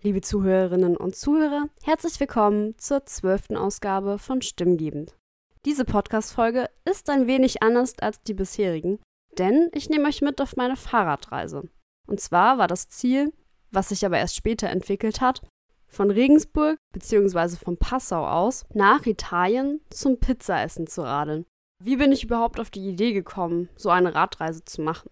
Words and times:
Liebe 0.00 0.20
Zuhörerinnen 0.20 0.96
und 0.96 1.16
Zuhörer, 1.16 1.70
herzlich 1.82 2.20
willkommen 2.20 2.78
zur 2.78 3.04
zwölften 3.06 3.56
Ausgabe 3.56 4.20
von 4.20 4.42
Stimmgebend. 4.42 5.16
Diese 5.64 5.84
Podcast-Folge 5.84 6.70
ist 6.84 7.10
ein 7.10 7.26
wenig 7.26 7.64
anders 7.64 7.98
als 7.98 8.22
die 8.22 8.34
bisherigen, 8.34 9.00
denn 9.38 9.68
ich 9.72 9.90
nehme 9.90 10.06
euch 10.06 10.22
mit 10.22 10.40
auf 10.40 10.54
meine 10.54 10.76
Fahrradreise. 10.76 11.68
Und 12.06 12.20
zwar 12.20 12.58
war 12.58 12.68
das 12.68 12.88
Ziel, 12.88 13.32
was 13.72 13.88
sich 13.88 14.06
aber 14.06 14.18
erst 14.18 14.36
später 14.36 14.68
entwickelt 14.68 15.20
hat, 15.20 15.42
von 15.88 16.12
Regensburg 16.12 16.78
bzw. 16.92 17.56
von 17.56 17.76
Passau 17.76 18.24
aus 18.24 18.66
nach 18.72 19.04
Italien 19.04 19.80
zum 19.90 20.20
Pizzaessen 20.20 20.86
zu 20.86 21.02
radeln. 21.02 21.44
Wie 21.82 21.96
bin 21.96 22.12
ich 22.12 22.22
überhaupt 22.22 22.60
auf 22.60 22.70
die 22.70 22.88
Idee 22.88 23.12
gekommen, 23.12 23.68
so 23.74 23.90
eine 23.90 24.14
Radreise 24.14 24.64
zu 24.64 24.80
machen? 24.80 25.10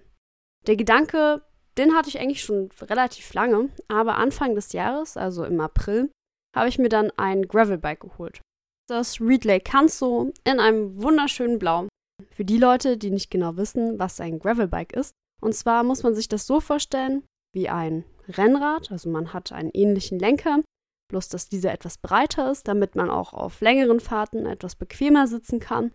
Der 0.68 0.76
Gedanke 0.76 1.42
den 1.78 1.94
hatte 1.94 2.08
ich 2.08 2.18
eigentlich 2.18 2.42
schon 2.42 2.70
relativ 2.80 3.32
lange, 3.34 3.70
aber 3.88 4.16
Anfang 4.16 4.54
des 4.54 4.72
Jahres, 4.72 5.16
also 5.16 5.44
im 5.44 5.60
April, 5.60 6.10
habe 6.54 6.68
ich 6.68 6.78
mir 6.78 6.88
dann 6.88 7.10
ein 7.16 7.46
Gravelbike 7.46 8.00
geholt. 8.00 8.40
Das 8.88 9.20
Reedley 9.20 9.60
Canso 9.60 10.32
in 10.44 10.60
einem 10.60 11.02
wunderschönen 11.02 11.58
Blau. 11.58 11.88
Für 12.30 12.44
die 12.44 12.58
Leute, 12.58 12.96
die 12.96 13.10
nicht 13.10 13.30
genau 13.30 13.56
wissen, 13.56 13.98
was 13.98 14.20
ein 14.20 14.38
Gravelbike 14.38 14.94
ist. 14.94 15.12
Und 15.42 15.54
zwar 15.54 15.82
muss 15.82 16.02
man 16.02 16.14
sich 16.14 16.28
das 16.28 16.46
so 16.46 16.60
vorstellen 16.60 17.24
wie 17.52 17.68
ein 17.68 18.04
Rennrad, 18.28 18.90
also 18.90 19.10
man 19.10 19.32
hat 19.32 19.52
einen 19.52 19.70
ähnlichen 19.72 20.18
Lenker, 20.18 20.62
bloß 21.10 21.28
dass 21.28 21.48
dieser 21.48 21.72
etwas 21.72 21.98
breiter 21.98 22.50
ist, 22.50 22.68
damit 22.68 22.96
man 22.96 23.10
auch 23.10 23.32
auf 23.32 23.60
längeren 23.60 24.00
Fahrten 24.00 24.46
etwas 24.46 24.76
bequemer 24.76 25.26
sitzen 25.26 25.60
kann. 25.60 25.92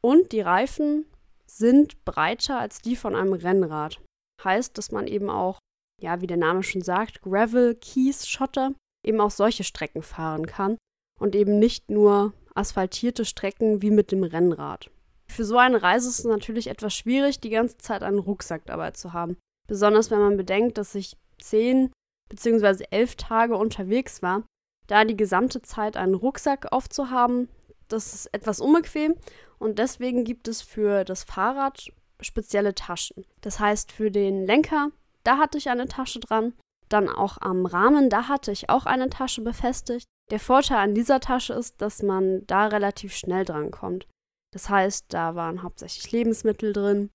Und 0.00 0.32
die 0.32 0.40
Reifen 0.40 1.06
sind 1.46 2.04
breiter 2.04 2.58
als 2.58 2.80
die 2.80 2.96
von 2.96 3.14
einem 3.14 3.32
Rennrad 3.32 4.00
heißt, 4.42 4.76
dass 4.78 4.92
man 4.92 5.06
eben 5.06 5.30
auch, 5.30 5.58
ja, 6.00 6.20
wie 6.20 6.26
der 6.26 6.36
Name 6.36 6.62
schon 6.62 6.82
sagt, 6.82 7.22
Gravel, 7.22 7.74
Kies, 7.74 8.28
Schotter, 8.28 8.72
eben 9.04 9.20
auch 9.20 9.30
solche 9.30 9.64
Strecken 9.64 10.02
fahren 10.02 10.46
kann 10.46 10.76
und 11.18 11.34
eben 11.34 11.58
nicht 11.58 11.90
nur 11.90 12.32
asphaltierte 12.54 13.24
Strecken 13.24 13.82
wie 13.82 13.90
mit 13.90 14.12
dem 14.12 14.24
Rennrad. 14.24 14.90
Für 15.28 15.44
so 15.44 15.58
eine 15.58 15.82
Reise 15.82 16.08
ist 16.08 16.20
es 16.20 16.24
natürlich 16.24 16.68
etwas 16.68 16.94
schwierig, 16.94 17.40
die 17.40 17.50
ganze 17.50 17.78
Zeit 17.78 18.02
einen 18.02 18.18
Rucksack 18.18 18.64
dabei 18.66 18.92
zu 18.92 19.12
haben. 19.12 19.36
Besonders 19.66 20.10
wenn 20.10 20.20
man 20.20 20.36
bedenkt, 20.36 20.78
dass 20.78 20.94
ich 20.94 21.16
zehn 21.38 21.90
bzw. 22.28 22.84
elf 22.90 23.16
Tage 23.16 23.56
unterwegs 23.56 24.22
war. 24.22 24.44
Da 24.86 25.04
die 25.04 25.16
gesamte 25.16 25.62
Zeit 25.62 25.96
einen 25.96 26.14
Rucksack 26.14 26.72
aufzuhaben, 26.72 27.48
das 27.88 28.14
ist 28.14 28.26
etwas 28.32 28.60
unbequem 28.60 29.16
und 29.58 29.78
deswegen 29.78 30.24
gibt 30.24 30.48
es 30.48 30.62
für 30.62 31.04
das 31.04 31.24
Fahrrad 31.24 31.88
spezielle 32.20 32.74
Taschen. 32.74 33.24
Das 33.40 33.60
heißt, 33.60 33.92
für 33.92 34.10
den 34.10 34.46
Lenker, 34.46 34.90
da 35.24 35.38
hatte 35.38 35.58
ich 35.58 35.68
eine 35.68 35.86
Tasche 35.86 36.20
dran. 36.20 36.54
Dann 36.88 37.08
auch 37.08 37.38
am 37.40 37.66
Rahmen, 37.66 38.10
da 38.10 38.28
hatte 38.28 38.52
ich 38.52 38.70
auch 38.70 38.86
eine 38.86 39.10
Tasche 39.10 39.42
befestigt. 39.42 40.06
Der 40.30 40.40
Vorteil 40.40 40.78
an 40.78 40.94
dieser 40.94 41.20
Tasche 41.20 41.54
ist, 41.54 41.80
dass 41.80 42.02
man 42.02 42.46
da 42.46 42.66
relativ 42.66 43.14
schnell 43.14 43.44
dran 43.44 43.70
kommt. 43.70 44.06
Das 44.52 44.68
heißt, 44.68 45.06
da 45.08 45.34
waren 45.34 45.62
hauptsächlich 45.62 46.10
Lebensmittel 46.12 46.72
drin, 46.72 47.10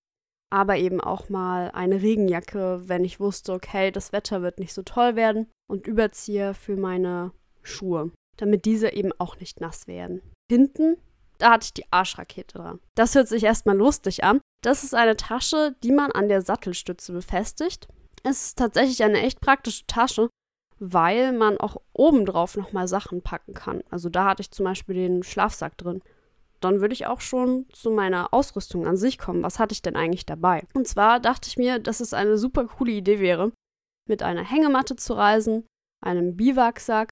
aber 0.52 0.78
eben 0.78 1.02
auch 1.02 1.30
mal 1.30 1.72
eine 1.72 2.02
Regenjacke, 2.02 2.84
wenn 2.86 3.06
ich 3.06 3.20
wusste, 3.20 3.54
okay, 3.54 3.92
das 3.92 4.12
Wetter 4.12 4.42
wird 4.42 4.60
nicht 4.60 4.74
so 4.74 4.84
toll 4.84 5.16
werden 5.16 5.48
und 5.70 5.88
Überzieher 5.88 6.54
für 6.54 6.76
meine 6.76 7.32
Schuhe, 7.64 8.12
damit 8.38 8.66
diese 8.66 8.94
eben 8.94 9.12
auch 9.18 9.40
nicht 9.40 9.62
nass 9.62 9.88
werden. 9.88 10.22
Hinten 10.52 10.98
da 11.42 11.52
hatte 11.52 11.66
ich 11.66 11.74
die 11.74 11.92
Arschrakete 11.92 12.58
dran. 12.58 12.80
Das 12.96 13.16
hört 13.16 13.28
sich 13.28 13.44
erstmal 13.44 13.78
lustig 13.78 14.24
an. 14.24 14.40
Das 14.64 14.84
ist 14.84 14.94
eine 14.94 15.18
Tasche, 15.18 15.76
die 15.84 15.92
man 15.92 16.12
an 16.12 16.30
der 16.30 16.42
Sattelstütze 16.42 17.12
befestigt. 17.14 17.88
Es 18.24 18.46
ist 18.46 18.58
tatsächlich 18.60 19.04
eine 19.04 19.22
echt 19.22 19.42
praktische 19.42 19.88
Tasche, 19.88 20.30
weil 20.78 21.34
man 21.34 21.58
auch 21.58 21.78
obendrauf 21.94 22.58
nochmal 22.58 22.88
Sachen 22.88 23.24
packen 23.24 23.54
kann. 23.54 23.84
Also 23.90 24.10
da 24.10 24.26
hatte 24.26 24.42
ich 24.42 24.52
zum 24.52 24.66
Beispiel 24.66 24.96
den 24.96 25.24
Schlafsack 25.24 25.78
drin. 25.78 26.04
Dann 26.60 26.80
würde 26.80 26.94
ich 26.94 27.08
auch 27.08 27.22
schon 27.22 27.66
zu 27.74 27.90
meiner 27.90 28.34
Ausrüstung 28.34 28.86
an 28.86 28.98
sich 28.98 29.18
kommen. 29.18 29.42
Was 29.42 29.58
hatte 29.58 29.74
ich 29.74 29.82
denn 29.82 29.96
eigentlich 29.96 30.28
dabei? 30.28 30.68
Und 30.76 30.88
zwar 30.88 31.20
dachte 31.20 31.48
ich 31.48 31.58
mir, 31.58 31.80
dass 31.80 32.00
es 32.00 32.14
eine 32.14 32.38
super 32.38 32.66
coole 32.66 32.92
Idee 32.92 33.20
wäre, 33.20 33.52
mit 34.08 34.22
einer 34.22 34.44
Hängematte 34.44 34.96
zu 34.96 35.14
reisen, 35.14 35.66
einem 36.04 36.38
Biwaksack 36.38 37.10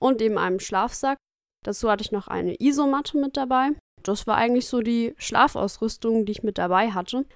und 0.00 0.20
eben 0.20 0.36
einem 0.36 0.58
Schlafsack 0.58 1.18
Dazu 1.68 1.90
hatte 1.90 2.00
ich 2.02 2.12
noch 2.12 2.28
eine 2.28 2.58
Isomatte 2.58 3.18
mit 3.18 3.36
dabei. 3.36 3.72
Das 4.02 4.26
war 4.26 4.36
eigentlich 4.36 4.66
so 4.66 4.80
die 4.80 5.14
Schlafausrüstung, 5.18 6.24
die 6.24 6.32
ich 6.32 6.42
mit 6.42 6.56
dabei 6.56 6.92
hatte. 6.92 7.26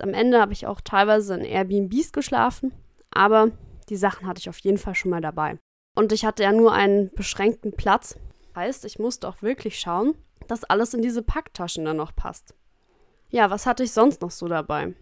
Am 0.00 0.14
Ende 0.14 0.40
habe 0.40 0.54
ich 0.54 0.66
auch 0.66 0.80
teilweise 0.80 1.34
in 1.34 1.44
Airbnbs 1.44 2.12
geschlafen, 2.12 2.72
aber 3.10 3.50
die 3.90 3.96
Sachen 3.96 4.26
hatte 4.26 4.38
ich 4.38 4.48
auf 4.48 4.58
jeden 4.60 4.78
Fall 4.78 4.94
schon 4.94 5.10
mal 5.10 5.20
dabei. 5.20 5.58
Und 5.94 6.12
ich 6.12 6.24
hatte 6.24 6.42
ja 6.42 6.52
nur 6.52 6.72
einen 6.72 7.10
beschränkten 7.10 7.72
Platz. 7.72 8.18
Heißt, 8.54 8.86
ich 8.86 8.98
musste 8.98 9.28
auch 9.28 9.42
wirklich 9.42 9.78
schauen, 9.78 10.14
dass 10.48 10.64
alles 10.64 10.94
in 10.94 11.02
diese 11.02 11.20
Packtaschen 11.20 11.84
dann 11.84 11.98
noch 11.98 12.16
passt. 12.16 12.54
Ja, 13.28 13.50
was 13.50 13.66
hatte 13.66 13.82
ich 13.82 13.92
sonst 13.92 14.22
noch 14.22 14.30
so 14.30 14.48
dabei? 14.48 14.94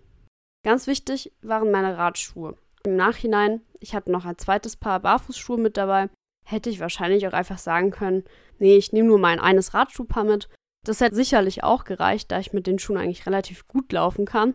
Ganz 0.65 0.89
wichtig 0.89 1.31
waren 1.43 1.71
meine 1.71 1.97
Radschuhe. 1.97 2.57
Im 2.83 2.97
Nachhinein, 2.97 3.61
ich 3.79 3.95
hatte 3.95 4.11
noch 4.11 4.25
ein 4.25 4.37
zweites 4.37 4.75
Paar 4.75 4.99
Barfußschuhe 4.99 5.59
mit 5.59 5.77
dabei, 5.77 6.09
hätte 6.45 6.71
ich 6.71 6.81
wahrscheinlich 6.81 7.27
auch 7.27 7.33
einfach 7.33 7.59
sagen 7.59 7.91
können, 7.91 8.25
nee, 8.59 8.77
ich 8.77 8.93
nehme 8.93 9.09
nur 9.09 9.19
mein 9.19 9.41
eines 9.41 9.75
Radschuhpaar 9.75 10.25
mit. 10.25 10.49
Das 10.87 11.01
hätte 11.01 11.17
sicherlich 11.17 11.65
auch 11.65 11.85
gereicht, 11.85 12.31
da 12.31 12.39
ich 12.39 12.53
mit 12.53 12.67
den 12.67 12.79
Schuhen 12.79 12.99
eigentlich 12.99 13.27
relativ 13.27 13.67
gut 13.67 13.91
laufen 13.93 14.27
kann. 14.27 14.55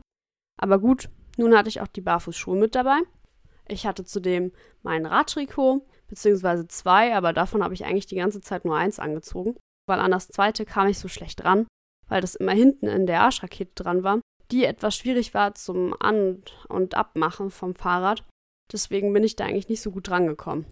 Aber 0.58 0.80
gut, 0.80 1.10
nun 1.38 1.58
hatte 1.58 1.70
ich 1.70 1.82
auch 1.82 1.88
die 1.88 2.02
Barfußschuhe 2.02 2.58
mit 2.58 2.76
dabei. 2.76 3.00
Ich 3.68 3.86
hatte 3.86 4.04
zudem 4.04 4.52
mein 4.82 5.06
Radtrikot, 5.06 5.86
beziehungsweise 6.08 6.68
zwei, 6.68 7.16
aber 7.16 7.34
davon 7.34 7.64
habe 7.64 7.74
ich 7.74 7.86
eigentlich 7.86 8.08
die 8.08 8.16
ganze 8.16 8.42
Zeit 8.42 8.66
nur 8.66 8.76
eins 8.76 9.00
angezogen, 9.00 9.56
weil 9.88 10.00
an 10.00 10.12
das 10.12 10.28
zweite 10.28 10.66
kam 10.66 10.88
ich 10.88 11.00
so 11.00 11.08
schlecht 11.08 11.44
dran, 11.44 11.68
weil 12.08 12.22
das 12.22 12.36
immer 12.36 12.52
hinten 12.52 12.88
in 12.88 13.06
der 13.06 13.22
Arschrakete 13.22 13.72
dran 13.76 14.04
war, 14.04 14.20
die 14.52 14.66
etwas 14.66 14.96
schwierig 14.96 15.34
war 15.34 15.56
zum 15.56 15.96
An- 16.00 16.44
und 16.68 16.96
Abmachen 16.96 17.52
vom 17.52 17.76
Fahrrad. 17.76 18.26
Deswegen 18.72 19.14
bin 19.14 19.24
ich 19.24 19.36
da 19.36 19.46
eigentlich 19.46 19.70
nicht 19.70 19.82
so 19.82 19.92
gut 19.92 20.10
drangekommen. 20.10 20.66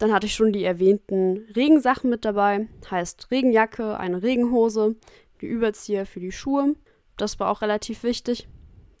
Dann 0.00 0.14
hatte 0.14 0.26
ich 0.26 0.34
schon 0.34 0.52
die 0.52 0.64
erwähnten 0.64 1.46
Regensachen 1.54 2.08
mit 2.08 2.24
dabei, 2.24 2.68
heißt 2.90 3.30
Regenjacke, 3.30 3.98
eine 3.98 4.22
Regenhose, 4.22 4.96
die 5.42 5.46
Überzieher 5.46 6.06
für 6.06 6.20
die 6.20 6.32
Schuhe. 6.32 6.74
Das 7.18 7.38
war 7.38 7.50
auch 7.50 7.60
relativ 7.60 8.02
wichtig, 8.02 8.48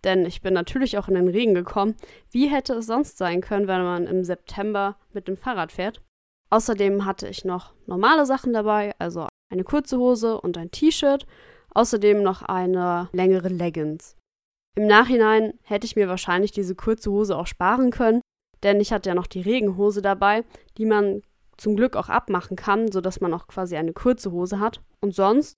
denn 0.04 0.26
ich 0.26 0.42
bin 0.42 0.52
natürlich 0.52 0.98
auch 0.98 1.08
in 1.08 1.14
den 1.14 1.28
Regen 1.28 1.54
gekommen. 1.54 1.94
Wie 2.30 2.48
hätte 2.48 2.74
es 2.74 2.86
sonst 2.86 3.16
sein 3.16 3.40
können, 3.40 3.66
wenn 3.66 3.82
man 3.82 4.06
im 4.06 4.24
September 4.24 4.98
mit 5.14 5.26
dem 5.26 5.38
Fahrrad 5.38 5.72
fährt? 5.72 6.02
Außerdem 6.50 7.06
hatte 7.06 7.28
ich 7.28 7.46
noch 7.46 7.72
normale 7.86 8.26
Sachen 8.26 8.52
dabei, 8.52 8.92
also 8.98 9.26
eine 9.50 9.64
kurze 9.64 9.96
Hose 9.96 10.38
und 10.38 10.58
ein 10.58 10.70
T-Shirt, 10.70 11.26
außerdem 11.74 12.22
noch 12.22 12.42
eine 12.42 13.08
längere 13.12 13.48
Leggings. 13.48 14.16
Im 14.76 14.86
Nachhinein 14.86 15.54
hätte 15.62 15.86
ich 15.86 15.96
mir 15.96 16.08
wahrscheinlich 16.08 16.52
diese 16.52 16.74
kurze 16.74 17.10
Hose 17.10 17.38
auch 17.38 17.46
sparen 17.46 17.90
können, 17.90 18.20
denn 18.62 18.80
ich 18.80 18.92
hatte 18.92 19.08
ja 19.08 19.14
noch 19.14 19.26
die 19.26 19.40
Regenhose 19.40 20.02
dabei, 20.02 20.44
die 20.78 20.86
man 20.86 21.22
zum 21.56 21.76
Glück 21.76 21.96
auch 21.96 22.08
abmachen 22.08 22.56
kann, 22.56 22.90
sodass 22.90 23.20
man 23.20 23.34
auch 23.34 23.46
quasi 23.46 23.76
eine 23.76 23.92
kurze 23.92 24.32
Hose 24.32 24.60
hat. 24.60 24.80
Und 25.00 25.14
sonst 25.14 25.56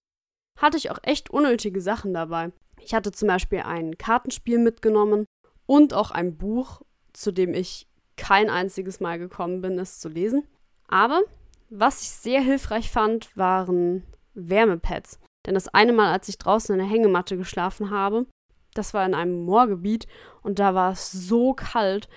hatte 0.59 0.77
ich 0.77 0.91
auch 0.91 0.99
echt 1.03 1.31
unnötige 1.31 1.81
Sachen 1.81 2.13
dabei. 2.13 2.53
Ich 2.81 2.95
hatte 2.95 3.13
zum 3.13 3.29
Beispiel 3.29 3.61
ein 3.61 3.97
Kartenspiel 3.97 4.59
mitgenommen 4.59 5.25
und 5.67 5.95
auch 5.95 6.11
ein 6.11 6.37
Buch, 6.37 6.83
zu 7.13 7.33
dem 7.33 7.55
ich 7.55 7.87
kein 8.17 8.51
einziges 8.51 9.01
Mal 9.01 9.19
gekommen 9.19 9.61
bin, 9.61 9.79
es 9.79 10.01
zu 10.01 10.09
lesen. 10.09 10.47
Aber 10.89 11.23
was 11.71 12.03
ich 12.03 12.11
sehr 12.11 12.41
hilfreich 12.41 12.91
fand, 12.91 13.35
waren 13.37 14.03
Wärmepads. 14.35 15.21
Denn 15.47 15.55
das 15.55 15.69
eine 15.69 15.93
Mal, 15.93 16.13
als 16.13 16.29
ich 16.29 16.39
draußen 16.39 16.73
in 16.73 16.79
der 16.79 16.89
Hängematte 16.89 17.37
geschlafen 17.37 17.91
habe, 17.91 18.27
das 18.75 18.95
war 18.95 19.05
in 19.05 19.15
einem 19.15 19.45
Moorgebiet 19.45 20.07
und 20.43 20.59
da 20.59 20.75
war 20.75 20.93
es 20.93 21.11
so 21.11 21.55
kalt, 21.55 22.09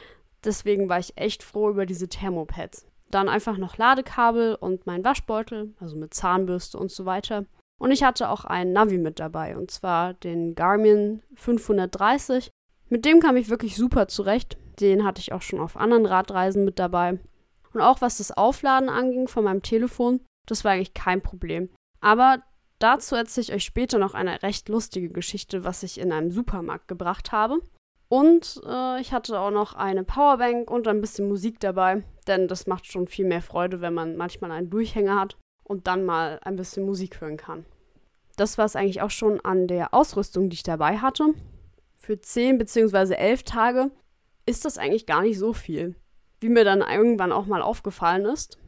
Deswegen 0.46 0.88
war 0.90 1.00
ich 1.00 1.18
echt 1.18 1.44
froh 1.44 1.70
über 1.70 1.86
diese 1.86 2.08
Thermopads. 2.08 2.88
Dann 3.10 3.30
einfach 3.30 3.58
noch 3.58 3.78
Ladekabel 3.78 4.56
und 4.56 4.86
mein 4.86 5.04
Waschbeutel, 5.04 5.74
also 5.80 5.96
mit 5.96 6.14
Zahnbürste 6.14 6.78
und 6.78 6.92
so 6.92 7.06
weiter. 7.06 7.46
Und 7.78 7.92
ich 7.92 8.04
hatte 8.04 8.30
auch 8.30 8.46
einen 8.46 8.74
Navi 8.74 8.98
mit 8.98 9.20
dabei, 9.20 9.58
und 9.58 9.70
zwar 9.70 10.14
den 10.14 10.56
Garmin 10.56 11.22
530. 11.36 12.50
Mit 12.90 13.06
dem 13.06 13.20
kam 13.20 13.36
ich 13.36 13.50
wirklich 13.50 13.76
super 13.76 14.08
zurecht. 14.08 14.58
Den 14.80 15.04
hatte 15.04 15.20
ich 15.22 15.34
auch 15.34 15.42
schon 15.42 15.60
auf 15.60 15.78
anderen 15.78 16.06
Radreisen 16.06 16.66
mit 16.66 16.80
dabei. 16.80 17.20
Und 17.74 17.82
auch 17.82 18.02
was 18.02 18.18
das 18.18 18.32
Aufladen 18.32 18.90
anging 18.90 19.28
von 19.28 19.44
meinem 19.44 19.62
Telefon, 19.62 20.22
das 20.46 20.64
war 20.64 20.72
eigentlich 20.72 20.94
kein 20.94 21.22
Problem. 21.22 21.70
Aber 22.00 22.42
dazu 22.80 23.16
erzähle 23.16 23.44
ich 23.44 23.54
euch 23.54 23.64
später 23.64 23.98
noch 23.98 24.14
eine 24.14 24.44
recht 24.44 24.70
lustige 24.70 25.10
Geschichte, 25.10 25.64
was 25.64 25.84
ich 25.84 26.00
in 26.00 26.12
einem 26.12 26.32
Supermarkt 26.32 26.88
gebracht 26.88 27.32
habe. 27.32 27.60
Und 28.08 28.62
äh, 28.68 29.02
ich 29.02 29.14
hatte 29.14 29.40
auch 29.40 29.52
noch 29.52 29.74
eine 29.74 30.04
Powerbank 30.04 30.70
und 30.70 30.88
ein 30.88 31.02
bisschen 31.02 31.28
Musik 31.28 31.60
dabei, 31.60 32.04
denn 32.28 32.48
das 32.48 32.68
macht 32.68 32.86
schon 32.86 33.08
viel 33.08 33.26
mehr 33.26 33.42
Freude, 33.42 33.82
wenn 33.82 33.94
man 33.94 34.16
manchmal 34.16 34.52
einen 34.52 34.70
Durchhänger 34.70 35.20
hat 35.20 35.38
und 35.64 35.88
dann 35.88 36.06
mal 36.06 36.40
ein 36.44 36.56
bisschen 36.56 36.86
Musik 36.86 37.20
hören 37.22 37.38
kann. 37.38 37.66
Das 38.38 38.58
war 38.58 38.66
es 38.66 38.76
eigentlich 38.76 39.02
auch 39.02 39.10
schon 39.10 39.40
an 39.42 39.68
der 39.68 39.94
Ausrüstung, 39.94 40.50
die 40.50 40.56
ich 40.56 40.64
dabei 40.64 40.98
hatte. 40.98 41.34
Für 41.96 42.20
10 42.20 42.58
bzw. 42.58 43.16
11 43.16 43.44
Tage 43.44 43.92
ist 44.46 44.66
das 44.66 44.78
eigentlich 44.78 45.06
gar 45.06 45.22
nicht 45.22 45.40
so 45.40 45.54
viel. 45.54 45.96
wie 46.42 46.50
mir 46.50 46.66
dann 46.66 46.82
irgendwann 46.82 47.32
auch 47.32 47.46
mal 47.48 47.62
aufgefallen 47.62 48.26
ist. 48.26 48.60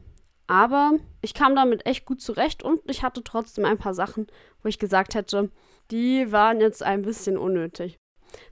Aber 0.48 0.92
ich 1.20 1.34
kam 1.34 1.54
damit 1.54 1.86
echt 1.86 2.06
gut 2.06 2.20
zurecht 2.22 2.62
und 2.62 2.80
ich 2.90 3.02
hatte 3.02 3.22
trotzdem 3.22 3.66
ein 3.66 3.78
paar 3.78 3.92
Sachen, 3.94 4.26
wo 4.62 4.68
ich 4.68 4.78
gesagt 4.78 5.14
hätte, 5.14 5.50
die 5.90 6.32
waren 6.32 6.60
jetzt 6.60 6.82
ein 6.82 7.02
bisschen 7.02 7.36
unnötig. 7.36 7.98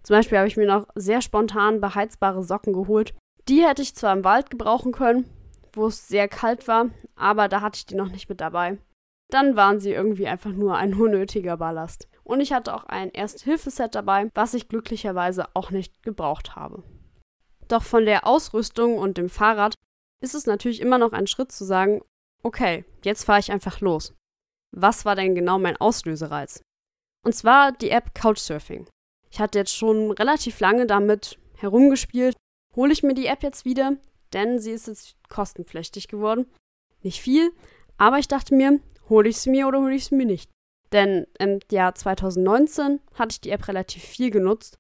Zum 0.02 0.16
Beispiel 0.16 0.38
habe 0.38 0.48
ich 0.48 0.56
mir 0.56 0.66
noch 0.66 0.86
sehr 0.94 1.20
spontan 1.20 1.80
beheizbare 1.80 2.42
Socken 2.42 2.72
geholt. 2.72 3.14
Die 3.48 3.64
hätte 3.64 3.82
ich 3.82 3.94
zwar 3.94 4.12
im 4.12 4.24
Wald 4.24 4.50
gebrauchen 4.50 4.92
können, 4.92 5.28
wo 5.72 5.86
es 5.86 6.08
sehr 6.08 6.28
kalt 6.28 6.66
war, 6.68 6.90
aber 7.14 7.48
da 7.48 7.60
hatte 7.60 7.76
ich 7.78 7.86
die 7.86 7.94
noch 7.94 8.08
nicht 8.08 8.28
mit 8.28 8.40
dabei. 8.40 8.78
Dann 9.30 9.56
waren 9.56 9.80
sie 9.80 9.92
irgendwie 9.92 10.26
einfach 10.26 10.52
nur 10.52 10.76
ein 10.76 10.94
unnötiger 10.94 11.56
Ballast. 11.56 12.08
Und 12.22 12.40
ich 12.40 12.52
hatte 12.52 12.74
auch 12.74 12.84
ein 12.84 13.10
Erste-Hilfe-Set 13.10 13.94
dabei, 13.94 14.30
was 14.34 14.54
ich 14.54 14.68
glücklicherweise 14.68 15.46
auch 15.54 15.70
nicht 15.70 16.02
gebraucht 16.02 16.56
habe. 16.56 16.82
Doch 17.68 17.82
von 17.82 18.04
der 18.04 18.26
Ausrüstung 18.26 18.98
und 18.98 19.18
dem 19.18 19.28
Fahrrad 19.28 19.74
ist 20.22 20.34
es 20.34 20.46
natürlich 20.46 20.80
immer 20.80 20.98
noch 20.98 21.12
ein 21.12 21.26
Schritt 21.26 21.52
zu 21.52 21.64
sagen, 21.64 22.00
okay, 22.42 22.84
jetzt 23.04 23.24
fahre 23.24 23.40
ich 23.40 23.52
einfach 23.52 23.80
los. 23.80 24.14
Was 24.72 25.04
war 25.04 25.16
denn 25.16 25.34
genau 25.34 25.58
mein 25.58 25.76
Auslösereiz? 25.76 26.62
Und 27.24 27.34
zwar 27.34 27.72
die 27.72 27.90
App 27.90 28.14
Couchsurfing. 28.14 28.86
Ich 29.30 29.40
hatte 29.40 29.58
jetzt 29.58 29.74
schon 29.74 30.10
relativ 30.12 30.60
lange 30.60 30.86
damit 30.86 31.38
herumgespielt. 31.56 32.36
Hole 32.74 32.92
ich 32.92 33.02
mir 33.02 33.14
die 33.14 33.26
App 33.26 33.42
jetzt 33.42 33.64
wieder, 33.64 33.96
denn 34.32 34.58
sie 34.58 34.72
ist 34.72 34.86
jetzt 34.86 35.16
kostenpflichtig 35.28 36.08
geworden. 36.08 36.46
Nicht 37.02 37.20
viel, 37.20 37.50
aber 37.98 38.18
ich 38.18 38.28
dachte 38.28 38.54
mir, 38.54 38.80
hole 39.08 39.28
ich 39.28 39.38
sie 39.38 39.50
mir 39.50 39.66
oder 39.66 39.80
hole 39.80 39.94
ich 39.94 40.06
sie 40.06 40.16
mir 40.16 40.26
nicht. 40.26 40.50
Denn 40.92 41.26
im 41.38 41.58
Jahr 41.70 41.94
2019 41.94 43.00
hatte 43.14 43.32
ich 43.32 43.40
die 43.40 43.50
App 43.50 43.66
relativ 43.68 44.02
viel 44.02 44.30
genutzt. 44.30 44.76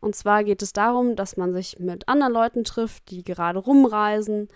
Und 0.00 0.14
zwar 0.14 0.44
geht 0.44 0.62
es 0.62 0.72
darum, 0.72 1.16
dass 1.16 1.36
man 1.36 1.52
sich 1.52 1.78
mit 1.78 2.08
anderen 2.08 2.32
Leuten 2.32 2.64
trifft, 2.64 3.10
die 3.10 3.24
gerade 3.24 3.58
rumreisen, 3.58 4.48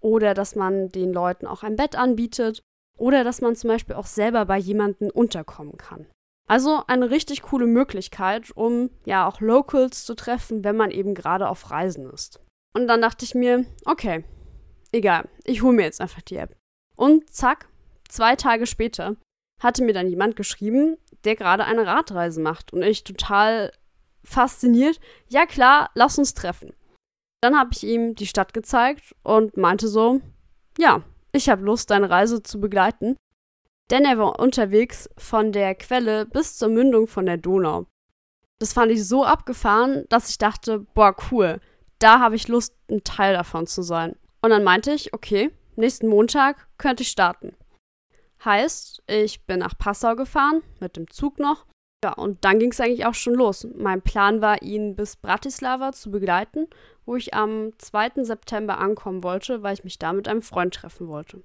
oder 0.00 0.32
dass 0.34 0.54
man 0.54 0.88
den 0.88 1.12
Leuten 1.12 1.46
auch 1.46 1.62
ein 1.62 1.76
Bett 1.76 1.96
anbietet, 1.96 2.62
oder 2.96 3.24
dass 3.24 3.40
man 3.40 3.56
zum 3.56 3.68
Beispiel 3.68 3.96
auch 3.96 4.06
selber 4.06 4.46
bei 4.46 4.58
jemandem 4.58 5.10
unterkommen 5.10 5.76
kann. 5.76 6.06
Also 6.48 6.82
eine 6.86 7.10
richtig 7.10 7.42
coole 7.42 7.66
Möglichkeit, 7.66 8.50
um 8.56 8.90
ja 9.04 9.28
auch 9.28 9.40
Locals 9.40 10.04
zu 10.06 10.14
treffen, 10.14 10.64
wenn 10.64 10.76
man 10.76 10.90
eben 10.90 11.14
gerade 11.14 11.48
auf 11.48 11.70
Reisen 11.70 12.10
ist. 12.10 12.40
Und 12.74 12.88
dann 12.88 13.02
dachte 13.02 13.24
ich 13.26 13.34
mir, 13.34 13.66
okay, 13.84 14.24
egal, 14.90 15.28
ich 15.44 15.62
hole 15.62 15.76
mir 15.76 15.82
jetzt 15.82 16.00
einfach 16.00 16.22
die 16.22 16.36
App. 16.36 16.56
Und 16.96 17.30
zack, 17.30 17.68
zwei 18.08 18.34
Tage 18.34 18.66
später 18.66 19.16
hatte 19.62 19.84
mir 19.84 19.92
dann 19.92 20.08
jemand 20.08 20.36
geschrieben, 20.36 20.96
der 21.24 21.36
gerade 21.36 21.64
eine 21.64 21.86
Radreise 21.86 22.40
macht 22.40 22.72
und 22.72 22.82
ich 22.82 23.04
total 23.04 23.72
fasziniert, 24.24 25.00
ja 25.28 25.44
klar, 25.44 25.90
lass 25.94 26.18
uns 26.18 26.32
treffen. 26.32 26.72
Dann 27.42 27.58
habe 27.58 27.70
ich 27.72 27.84
ihm 27.84 28.14
die 28.14 28.26
Stadt 28.26 28.54
gezeigt 28.54 29.14
und 29.22 29.56
meinte 29.56 29.88
so, 29.88 30.20
ja, 30.78 31.02
ich 31.32 31.48
habe 31.48 31.64
Lust, 31.64 31.90
deine 31.90 32.08
Reise 32.08 32.42
zu 32.42 32.58
begleiten 32.60 33.16
denn 33.90 34.04
er 34.04 34.18
war 34.18 34.38
unterwegs 34.38 35.08
von 35.16 35.52
der 35.52 35.74
Quelle 35.74 36.26
bis 36.26 36.56
zur 36.56 36.68
Mündung 36.68 37.06
von 37.06 37.26
der 37.26 37.36
Donau. 37.36 37.86
Das 38.58 38.72
fand 38.72 38.90
ich 38.90 39.06
so 39.06 39.24
abgefahren, 39.24 40.04
dass 40.08 40.30
ich 40.30 40.38
dachte, 40.38 40.80
boah, 40.94 41.14
cool, 41.30 41.60
da 41.98 42.20
habe 42.20 42.36
ich 42.36 42.48
Lust, 42.48 42.74
ein 42.90 43.04
Teil 43.04 43.34
davon 43.34 43.66
zu 43.66 43.82
sein. 43.82 44.16
Und 44.42 44.50
dann 44.50 44.64
meinte 44.64 44.92
ich, 44.92 45.14
okay, 45.14 45.50
nächsten 45.76 46.08
Montag 46.08 46.68
könnte 46.76 47.02
ich 47.02 47.08
starten. 47.08 47.54
Heißt, 48.44 49.02
ich 49.06 49.44
bin 49.46 49.60
nach 49.60 49.76
Passau 49.76 50.14
gefahren, 50.14 50.62
mit 50.80 50.96
dem 50.96 51.10
Zug 51.10 51.38
noch. 51.38 51.66
Ja, 52.04 52.12
und 52.12 52.44
dann 52.44 52.60
ging 52.60 52.70
es 52.70 52.80
eigentlich 52.80 53.06
auch 53.06 53.14
schon 53.14 53.34
los. 53.34 53.66
Mein 53.76 54.02
Plan 54.02 54.40
war, 54.40 54.62
ihn 54.62 54.94
bis 54.94 55.16
Bratislava 55.16 55.92
zu 55.92 56.12
begleiten, 56.12 56.68
wo 57.04 57.16
ich 57.16 57.34
am 57.34 57.72
2. 57.78 58.22
September 58.22 58.78
ankommen 58.78 59.24
wollte, 59.24 59.64
weil 59.64 59.74
ich 59.74 59.82
mich 59.82 59.98
da 59.98 60.12
mit 60.12 60.28
einem 60.28 60.42
Freund 60.42 60.74
treffen 60.74 61.08
wollte. 61.08 61.42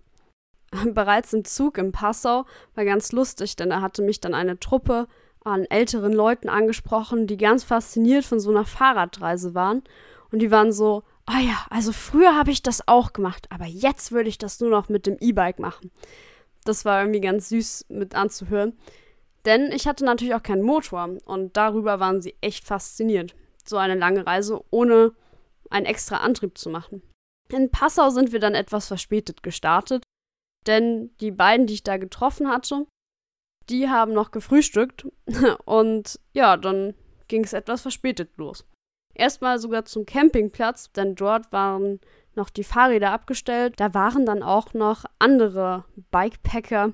bereits 0.93 1.33
im 1.33 1.45
Zug 1.45 1.77
in 1.77 1.91
Passau 1.91 2.45
war 2.75 2.85
ganz 2.85 3.11
lustig, 3.11 3.55
denn 3.55 3.69
da 3.69 3.81
hatte 3.81 4.01
mich 4.01 4.19
dann 4.19 4.33
eine 4.33 4.59
Truppe 4.59 5.07
an 5.43 5.65
älteren 5.65 6.13
Leuten 6.13 6.49
angesprochen, 6.49 7.27
die 7.27 7.37
ganz 7.37 7.63
fasziniert 7.63 8.25
von 8.25 8.39
so 8.39 8.49
einer 8.49 8.65
Fahrradreise 8.65 9.53
waren. 9.53 9.83
Und 10.31 10.39
die 10.39 10.51
waren 10.51 10.71
so, 10.71 11.03
ah 11.25 11.35
oh 11.37 11.41
ja, 11.41 11.65
also 11.69 11.91
früher 11.91 12.35
habe 12.35 12.51
ich 12.51 12.63
das 12.63 12.87
auch 12.87 13.13
gemacht, 13.13 13.47
aber 13.49 13.65
jetzt 13.65 14.11
würde 14.11 14.29
ich 14.29 14.37
das 14.37 14.59
nur 14.59 14.69
noch 14.69 14.89
mit 14.89 15.05
dem 15.05 15.17
E-Bike 15.19 15.59
machen. 15.59 15.91
Das 16.63 16.85
war 16.85 17.01
irgendwie 17.01 17.21
ganz 17.21 17.49
süß 17.49 17.85
mit 17.89 18.15
anzuhören. 18.15 18.77
Denn 19.45 19.73
ich 19.73 19.87
hatte 19.87 20.05
natürlich 20.05 20.33
auch 20.33 20.43
keinen 20.43 20.61
Motor 20.61 21.17
und 21.25 21.57
darüber 21.57 21.99
waren 21.99 22.21
sie 22.21 22.35
echt 22.39 22.65
fasziniert. 22.65 23.35
So 23.65 23.75
eine 23.75 23.95
lange 23.95 24.25
Reise 24.25 24.63
ohne 24.69 25.11
einen 25.69 25.85
extra 25.85 26.17
Antrieb 26.17 26.57
zu 26.57 26.69
machen. 26.69 27.01
In 27.49 27.69
Passau 27.69 28.09
sind 28.09 28.31
wir 28.31 28.39
dann 28.39 28.55
etwas 28.55 28.87
verspätet 28.87 29.43
gestartet 29.43 30.03
denn 30.67 31.11
die 31.19 31.31
beiden, 31.31 31.67
die 31.67 31.75
ich 31.75 31.83
da 31.83 31.97
getroffen 31.97 32.47
hatte, 32.47 32.85
die 33.69 33.89
haben 33.89 34.13
noch 34.13 34.31
gefrühstückt 34.31 35.07
und 35.65 36.19
ja, 36.33 36.57
dann 36.57 36.93
ging 37.27 37.43
es 37.43 37.53
etwas 37.53 37.81
verspätet 37.81 38.31
los. 38.37 38.65
Erstmal 39.15 39.59
sogar 39.59 39.85
zum 39.85 40.05
Campingplatz, 40.05 40.91
denn 40.91 41.15
dort 41.15 41.51
waren 41.51 41.99
noch 42.35 42.49
die 42.49 42.63
Fahrräder 42.63 43.11
abgestellt. 43.11 43.75
Da 43.77 43.93
waren 43.93 44.25
dann 44.25 44.41
auch 44.41 44.73
noch 44.73 45.05
andere 45.19 45.85
Bikepacker, 46.11 46.93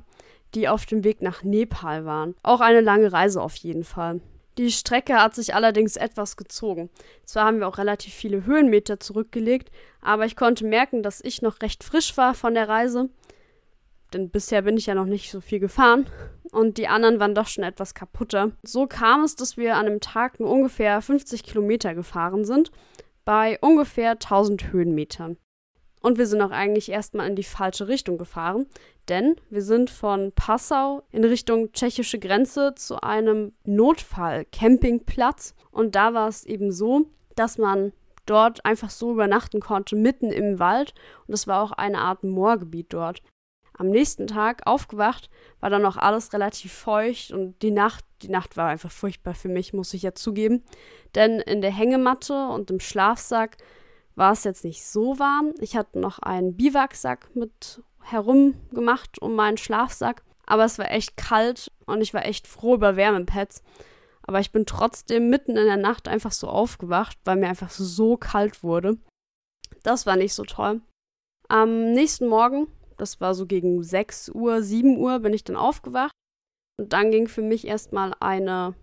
die 0.54 0.68
auf 0.68 0.86
dem 0.86 1.04
Weg 1.04 1.21
nach 1.21 1.44
Nepal 1.44 2.06
waren. 2.06 2.36
Auch 2.44 2.60
eine 2.60 2.81
lange 2.81 3.12
Reise 3.13 3.42
auf 3.42 3.56
jeden 3.56 3.86
Fall. 3.86 4.19
Die 4.57 4.71
Strecke 4.71 5.16
hat 5.16 5.36
sich 5.36 5.56
allerdings 5.56 5.95
etwas 5.95 6.36
gezogen. 6.36 6.89
Zwar 7.24 7.45
haben 7.45 7.60
wir 7.60 7.68
auch 7.68 7.77
relativ 7.77 8.13
viele 8.13 8.45
Höhenmeter 8.45 9.00
zurückgelegt, 9.00 9.71
aber 10.01 10.25
ich 10.25 10.36
konnte 10.36 10.66
merken, 10.66 11.01
dass 11.01 11.21
ich 11.21 11.42
noch 11.42 11.62
recht 11.62 11.83
frisch 11.83 12.18
war 12.18 12.33
von 12.33 12.56
der 12.56 12.68
Reise 12.68 13.10
denn 14.14 14.30
bisher 14.30 14.62
bin 14.62 14.78
ich 14.78 14.86
ja 14.86 14.96
noch 14.96 15.06
nicht 15.06 15.32
so 15.32 15.42
viel 15.42 15.60
gefahren 15.60 16.08
und 16.52 16.78
die 16.78 16.88
anderen 16.88 17.20
waren 17.20 17.36
doch 17.36 17.48
schon 17.48 17.64
etwas 17.64 17.94
kaputter. 17.94 18.52
So 18.64 18.88
kam 18.88 19.24
es, 19.24 19.36
dass 19.36 19.58
wir 19.58 19.76
an 19.76 19.86
einem 19.86 20.00
Tag 20.00 20.40
nur 20.40 20.50
ungefähr 20.50 21.02
50 21.02 21.44
Kilometer 21.44 21.94
gefahren 21.94 22.46
sind, 22.46 22.72
bei 23.26 23.60
ungefähr 23.62 24.12
1000 24.12 24.72
Höhenmetern. 24.72 25.38
Und 26.02 26.18
wir 26.18 26.28
sind 26.28 26.42
auch 26.42 26.52
eigentlich 26.52 26.90
erstmal 26.90 27.28
in 27.28 27.36
die 27.36 27.44
falsche 27.44 27.88
Richtung 27.88 28.18
gefahren, 28.18 28.68
denn 29.10 29.36
wir 29.50 29.62
sind 29.62 29.90
von 29.90 30.32
Passau 30.32 31.04
in 31.12 31.26
Richtung 31.26 31.74
tschechische 31.74 32.20
Grenze 32.20 32.74
zu 32.76 33.02
einem 33.02 33.52
Notfall-Campingplatz. 33.66 35.56
Und 35.72 35.96
da 35.96 36.14
war 36.14 36.30
es 36.30 36.46
eben 36.46 36.72
so, 36.72 37.08
dass 37.36 37.58
man 37.58 37.92
dort 38.26 38.64
einfach 38.64 38.90
so 38.90 39.12
übernachten 39.12 39.60
konnte, 39.60 39.98
mitten 39.98 40.32
im 40.32 40.58
Wald. 40.60 40.94
Und 41.28 41.34
es 41.34 41.48
war 41.48 41.62
auch 41.62 41.74
eine 41.74 42.00
Art 42.00 42.24
Moorgebiet 42.24 42.94
dort 42.94 43.22
am 43.80 43.90
nächsten 43.90 44.28
Tag 44.28 44.68
aufgewacht, 44.68 45.30
war 45.62 45.69
dann 45.69 45.81
noch 45.81 45.95
alles 45.95 46.33
relativ 46.33 46.74
feucht 46.74 47.31
und 47.31 47.62
die 47.62 47.71
Nacht, 47.71 48.04
die 48.21 48.28
Nacht 48.28 48.57
war 48.57 48.68
einfach 48.68 48.92
furchtbar 48.92 49.33
für 49.33 49.48
mich, 49.48 49.74
muss 49.74 49.94
ich 49.94 50.04
ja 50.04 50.14
zugeben. 50.14 50.64
Denn 51.16 51.40
in 51.40 51.62
der 51.62 51.71
Hängematte 51.71 52.50
und 52.50 52.69
im 52.69 52.81
Schlafsack 52.81 53.57
war 54.16 54.33
es 54.33 54.44
jetzt 54.44 54.66
nicht 54.66 54.83
so 54.86 55.18
warm. 55.18 55.54
Ich 55.62 55.78
hatte 55.78 55.98
noch 55.98 56.19
einen 56.19 56.57
Biwaksack 56.57 57.33
mit 57.36 57.81
herumgemacht 58.04 59.21
um 59.21 59.36
meinen 59.36 59.57
Schlafsack, 59.57 60.24
aber 60.45 60.66
es 60.66 60.78
war 60.78 60.92
echt 60.92 61.16
kalt 61.16 61.71
und 61.86 62.02
ich 62.02 62.14
war 62.14 62.26
echt 62.26 62.48
froh 62.48 62.76
über 62.76 62.98
Wärmepads. 62.98 63.64
Aber 64.24 64.42
ich 64.42 64.52
bin 64.52 64.66
trotzdem 64.66 65.30
mitten 65.30 65.56
in 65.56 65.66
der 65.66 65.78
Nacht 65.78 66.09
einfach 66.09 66.33
so 66.33 66.50
aufgewacht, 66.50 67.18
weil 67.24 67.38
mir 67.38 67.48
einfach 67.48 67.69
so 67.69 68.18
kalt 68.18 68.62
wurde. 68.62 68.98
Das 69.83 70.06
war 70.06 70.18
nicht 70.18 70.33
so 70.33 70.44
toll. 70.44 70.81
Am 71.48 71.94
nächsten 71.94 72.28
Morgen 72.28 72.68
das 73.00 73.22
war 73.22 73.34
so 73.34 73.46
gegen 73.46 73.82
6 73.84 74.30
Uhr, 74.30 74.62
7 74.62 74.98
Uhr 74.98 75.20
bin 75.20 75.34
ich 75.34 75.44
dann 75.44 75.56
aufgewacht. 75.56 76.12
Und 76.78 76.94
dann 76.94 77.12
ging 77.12 77.28
für 77.28 77.42
mich 77.42 77.68
erstmal 77.68 78.14
eine, 78.20 78.74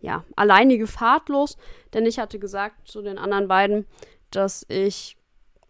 ja, 0.00 0.24
alleinige 0.34 0.86
Fahrt 0.86 1.28
los, 1.28 1.56
denn 1.94 2.06
ich 2.06 2.18
hatte 2.18 2.38
gesagt 2.38 2.88
zu 2.88 3.02
den 3.02 3.18
anderen 3.18 3.48
beiden, 3.48 3.86
dass 4.30 4.66
ich 4.68 5.16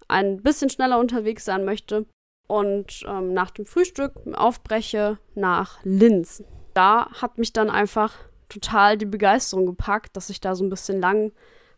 ein 0.08 0.42
bisschen 0.42 0.70
schneller 0.70 0.98
unterwegs 0.98 1.44
sein 1.44 1.64
möchte 1.64 2.06
und 2.46 3.04
ähm, 3.06 3.32
nach 3.32 3.50
dem 3.50 3.66
Frühstück 3.66 4.12
aufbreche 4.34 5.18
nach 5.34 5.80
Linz. 5.84 6.44
Da 6.74 7.10
hat 7.20 7.38
mich 7.38 7.52
dann 7.52 7.70
einfach 7.70 8.14
total 8.48 8.96
die 8.96 9.06
Begeisterung 9.06 9.66
gepackt, 9.66 10.16
dass 10.16 10.30
ich 10.30 10.40
da 10.40 10.54
so 10.54 10.64
ein 10.64 10.70
bisschen 10.70 11.00
lang 11.00 11.32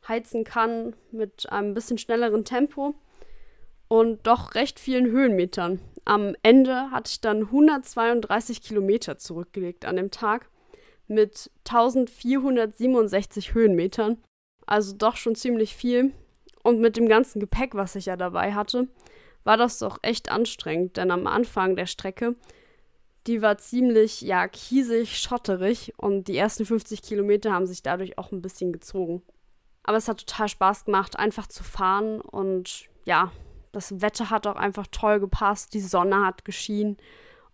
heizen 0.07 0.45
kann 0.45 0.95
mit 1.11 1.51
einem 1.51 1.75
bisschen 1.75 1.99
schnelleren 1.99 2.45
Tempo 2.45 2.95
und 3.89 4.27
doch 4.27 4.55
recht 4.55 4.79
vielen 4.79 5.07
Höhenmetern. 5.07 5.81
Am 6.05 6.35
Ende 6.43 6.91
hatte 6.91 7.11
ich 7.11 7.21
dann 7.21 7.43
132 7.45 8.63
Kilometer 8.63 9.19
zurückgelegt 9.19 9.85
an 9.85 9.97
dem 9.97 10.11
Tag 10.11 10.49
mit 11.07 11.51
1467 11.69 13.55
Höhenmetern. 13.55 14.19
Also 14.67 14.95
doch 14.97 15.17
schon 15.17 15.35
ziemlich 15.35 15.75
viel. 15.75 16.13
Und 16.63 16.81
mit 16.81 16.97
dem 16.97 17.09
ganzen 17.09 17.41
Gepäck, 17.41 17.75
was 17.75 17.95
ich 17.95 18.07
ja 18.07 18.17
dabei 18.17 18.53
hatte, 18.55 18.89
war 19.45 19.57
das 19.57 19.79
doch 19.79 19.99
echt 20.03 20.31
anstrengend, 20.31 20.97
denn 20.99 21.11
am 21.11 21.27
Anfang 21.27 21.77
der 21.77 21.87
Strecke, 21.87 22.37
die 23.27 23.41
war 23.41 23.59
ziemlich, 23.59 24.21
ja, 24.21 24.49
kiesig, 24.49 25.19
schotterig 25.19 25.95
und 25.97 26.29
die 26.29 26.37
ersten 26.37 26.67
50 26.67 27.03
Kilometer 27.03 27.53
haben 27.53 27.67
sich 27.67 27.83
dadurch 27.83 28.19
auch 28.19 28.33
ein 28.33 28.43
bisschen 28.43 28.73
gezogen. 28.73 29.23
Aber 29.83 29.97
es 29.97 30.09
hat 30.09 30.27
total 30.27 30.49
Spaß 30.49 30.85
gemacht, 30.85 31.19
einfach 31.19 31.47
zu 31.47 31.65
fahren 31.65 32.21
und 32.21 32.89
ja, 33.05 33.33
Das 33.73 34.01
Wetter 34.01 34.31
hat 34.31 34.47
auch 34.47 34.57
einfach 34.57 34.87
toll 34.91 35.21
gepasst, 35.21 35.75
die 35.75 35.81
Sonne 35.81 36.25
hat 36.25 36.45
geschienen. 36.45 36.97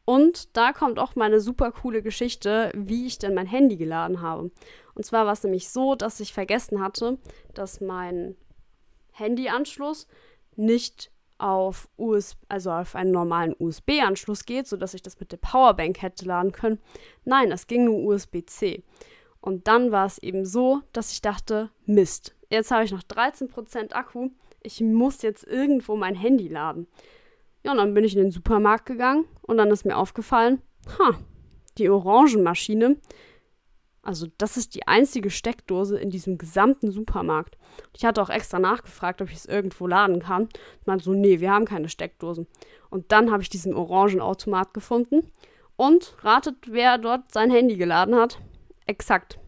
Und 0.04 0.56
da 0.56 0.72
kommt 0.72 0.98
auch 0.98 1.16
meine 1.16 1.40
super 1.40 1.72
coole 1.72 2.02
Geschichte, 2.02 2.70
wie 2.74 3.06
ich 3.06 3.18
denn 3.18 3.34
mein 3.34 3.46
Handy 3.46 3.76
geladen 3.76 4.20
habe. 4.20 4.50
Und 4.94 5.06
zwar 5.06 5.24
war 5.24 5.32
es 5.32 5.42
nämlich 5.42 5.70
so, 5.70 5.94
dass 5.94 6.20
ich 6.20 6.32
vergessen 6.32 6.80
hatte, 6.80 7.18
dass 7.54 7.80
mein 7.80 8.36
Handyanschluss 9.12 10.06
nicht 10.56 11.10
auf 11.38 11.88
US 11.98 12.36
also 12.48 12.70
auf 12.70 12.94
einen 12.94 13.10
normalen 13.10 13.54
USB-Anschluss 13.58 14.44
geht, 14.44 14.68
sodass 14.68 14.94
ich 14.94 15.02
das 15.02 15.18
mit 15.18 15.32
der 15.32 15.38
Powerbank 15.38 16.00
hätte 16.02 16.26
laden 16.26 16.52
können. 16.52 16.78
Nein, 17.24 17.50
es 17.50 17.66
ging 17.66 17.84
nur 17.84 18.04
USB-C. 18.04 18.84
Und 19.40 19.66
dann 19.68 19.90
war 19.90 20.06
es 20.06 20.18
eben 20.18 20.44
so, 20.44 20.82
dass 20.92 21.12
ich 21.12 21.20
dachte, 21.20 21.70
Mist, 21.86 22.34
jetzt 22.50 22.70
habe 22.70 22.84
ich 22.84 22.92
noch 22.92 23.02
13% 23.02 23.92
Akku, 23.92 24.30
ich 24.64 24.80
muss 24.80 25.22
jetzt 25.22 25.46
irgendwo 25.46 25.94
mein 25.94 26.16
Handy 26.16 26.48
laden. 26.48 26.88
Ja, 27.62 27.72
und 27.72 27.78
dann 27.78 27.94
bin 27.94 28.04
ich 28.04 28.16
in 28.16 28.22
den 28.22 28.30
Supermarkt 28.32 28.86
gegangen 28.86 29.26
und 29.42 29.58
dann 29.58 29.70
ist 29.70 29.84
mir 29.84 29.96
aufgefallen, 29.96 30.60
ha, 30.98 31.18
die 31.78 31.88
Orangenmaschine, 31.88 32.96
also 34.02 34.26
das 34.36 34.56
ist 34.56 34.74
die 34.74 34.86
einzige 34.86 35.30
Steckdose 35.30 35.98
in 35.98 36.10
diesem 36.10 36.36
gesamten 36.36 36.90
Supermarkt. 36.90 37.56
Ich 37.96 38.04
hatte 38.04 38.20
auch 38.20 38.28
extra 38.28 38.58
nachgefragt, 38.58 39.22
ob 39.22 39.30
ich 39.30 39.36
es 39.36 39.46
irgendwo 39.46 39.86
laden 39.86 40.20
kann. 40.20 40.48
Ich 40.80 40.86
meinte 40.86 41.04
so, 41.04 41.14
nee, 41.14 41.40
wir 41.40 41.50
haben 41.50 41.64
keine 41.64 41.88
Steckdosen. 41.88 42.46
Und 42.90 43.12
dann 43.12 43.32
habe 43.32 43.42
ich 43.42 43.48
diesen 43.48 43.74
Orangenautomat 43.74 44.74
gefunden. 44.74 45.30
Und 45.76 46.16
ratet, 46.22 46.56
wer 46.66 46.98
dort 46.98 47.32
sein 47.32 47.50
Handy 47.50 47.76
geladen 47.76 48.14
hat? 48.14 48.40
Exakt. 48.86 49.40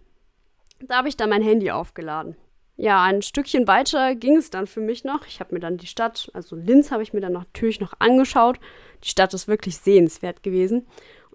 Da 0.80 0.96
habe 0.96 1.08
ich 1.08 1.16
dann 1.16 1.30
mein 1.30 1.42
Handy 1.42 1.70
aufgeladen. 1.70 2.36
Ja, 2.78 3.02
ein 3.02 3.22
Stückchen 3.22 3.66
weiter 3.66 4.14
ging 4.14 4.36
es 4.36 4.50
dann 4.50 4.66
für 4.66 4.80
mich 4.80 5.02
noch. 5.02 5.26
Ich 5.26 5.40
habe 5.40 5.54
mir 5.54 5.60
dann 5.60 5.78
die 5.78 5.86
Stadt, 5.86 6.30
also 6.34 6.56
Linz 6.56 6.90
habe 6.90 7.02
ich 7.02 7.14
mir 7.14 7.20
dann 7.20 7.32
natürlich 7.32 7.80
noch 7.80 7.94
angeschaut. 8.00 8.60
Die 9.02 9.08
Stadt 9.08 9.32
ist 9.32 9.48
wirklich 9.48 9.78
sehenswert 9.78 10.42
gewesen. 10.42 10.86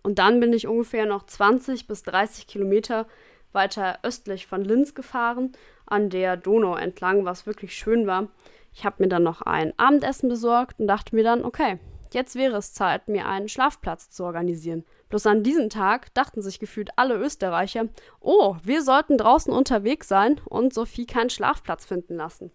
Und 0.04 0.20
dann 0.20 0.40
bin 0.40 0.54
ich 0.54 0.68
ungefähr 0.68 1.08
noch 1.08 1.26
20 1.26 1.88
bis 1.88 2.04
30 2.04 2.46
Kilometer 2.46 3.08
weiter 3.54 4.00
östlich 4.04 4.48
von 4.48 4.64
Linz 4.64 4.94
gefahren, 4.94 5.52
an 5.86 6.10
der 6.10 6.38
Donau 6.38 6.76
entlang, 6.76 7.26
was 7.26 7.46
wirklich 7.46 7.74
schön 7.74 8.08
war. 8.08 8.30
Ich 8.74 8.86
habe 8.86 8.98
mir 9.00 9.10
dann 9.10 9.24
noch 9.24 9.42
ein 9.42 9.74
Abendessen 9.78 10.30
besorgt 10.30 10.80
und 10.80 10.88
dachte 10.88 11.16
mir 11.16 11.24
dann, 11.24 11.44
okay, 11.44 11.80
jetzt 12.14 12.36
wäre 12.36 12.58
es 12.58 12.74
Zeit, 12.74 13.08
mir 13.08 13.28
einen 13.28 13.50
Schlafplatz 13.50 14.10
zu 14.10 14.24
organisieren. 14.24 14.86
Bloß 15.12 15.28
an 15.28 15.44
diesem 15.44 15.70
Tag 15.70 16.14
dachten 16.14 16.42
sich 16.42 16.58
gefühlt 16.58 16.92
alle 16.96 17.16
Österreicher, 17.16 17.90
oh, 18.22 18.56
wir 18.64 18.82
sollten 18.82 19.18
draußen 19.18 19.54
unterwegs 19.54 20.08
sein 20.08 20.40
und 20.46 20.74
Sophie 20.74 21.06
keinen 21.06 21.30
Schlafplatz 21.30 21.86
finden 21.86 22.16
lassen. 22.16 22.50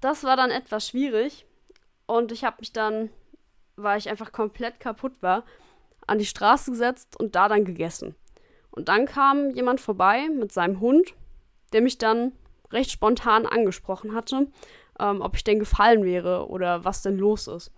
Das 0.00 0.24
war 0.24 0.34
dann 0.38 0.50
etwas 0.50 0.88
schwierig 0.88 1.44
und 2.06 2.32
ich 2.32 2.44
habe 2.44 2.56
mich 2.60 2.72
dann, 2.72 3.10
weil 3.76 3.98
ich 3.98 4.08
einfach 4.08 4.32
komplett 4.32 4.80
kaputt 4.80 5.12
war, 5.20 5.44
an 6.06 6.18
die 6.18 6.24
Straße 6.24 6.70
gesetzt 6.70 7.20
und 7.20 7.36
da 7.36 7.48
dann 7.48 7.66
gegessen. 7.66 8.14
Und 8.70 8.88
dann 8.88 9.04
kam 9.04 9.50
jemand 9.50 9.78
vorbei 9.78 10.30
mit 10.30 10.52
seinem 10.52 10.80
Hund, 10.80 11.12
der 11.74 11.82
mich 11.82 11.98
dann 11.98 12.32
recht 12.70 12.90
spontan 12.90 13.44
angesprochen 13.44 14.14
hatte, 14.14 14.50
ähm, 14.98 15.20
ob 15.20 15.36
ich 15.36 15.44
denn 15.44 15.58
gefallen 15.58 16.02
wäre 16.02 16.48
oder 16.48 16.86
was 16.86 17.02
denn 17.02 17.18
los 17.18 17.46
ist. 17.46 17.70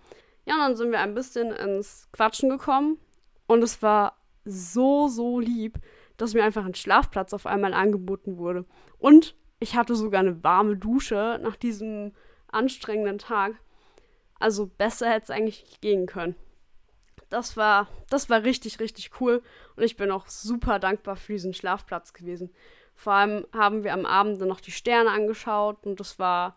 Ja, 0.45 0.53
und 0.53 0.61
dann 0.61 0.75
sind 0.77 0.91
wir 0.91 1.01
ein 1.01 1.13
bisschen 1.13 1.51
ins 1.51 2.07
Quatschen 2.13 2.49
gekommen 2.49 2.99
und 3.47 3.63
es 3.63 3.81
war 3.81 4.17
so, 4.45 5.07
so 5.07 5.39
lieb, 5.39 5.79
dass 6.17 6.33
mir 6.33 6.43
einfach 6.43 6.65
ein 6.65 6.75
Schlafplatz 6.75 7.33
auf 7.33 7.45
einmal 7.45 7.73
angeboten 7.73 8.37
wurde. 8.37 8.65
Und 8.97 9.35
ich 9.59 9.75
hatte 9.75 9.95
sogar 9.95 10.21
eine 10.21 10.43
warme 10.43 10.77
Dusche 10.77 11.39
nach 11.41 11.55
diesem 11.55 12.13
anstrengenden 12.47 13.17
Tag. 13.17 13.55
Also 14.39 14.67
besser 14.67 15.09
hätte 15.09 15.23
es 15.23 15.29
eigentlich 15.29 15.63
nicht 15.63 15.81
gehen 15.81 16.05
können 16.05 16.35
das 17.29 17.57
war, 17.57 17.87
das 18.09 18.29
war 18.29 18.43
richtig, 18.43 18.79
richtig 18.79 19.19
cool. 19.19 19.41
Und 19.75 19.83
ich 19.83 19.97
bin 19.97 20.11
auch 20.11 20.27
super 20.27 20.79
dankbar 20.79 21.15
für 21.15 21.33
diesen 21.33 21.53
Schlafplatz 21.53 22.13
gewesen. 22.13 22.49
Vor 22.93 23.13
allem 23.13 23.45
haben 23.53 23.83
wir 23.83 23.93
am 23.93 24.05
Abend 24.05 24.39
dann 24.39 24.47
noch 24.47 24.61
die 24.61 24.71
Sterne 24.71 25.11
angeschaut 25.11 25.85
und 25.85 25.99
das 25.99 26.17
war, 26.17 26.55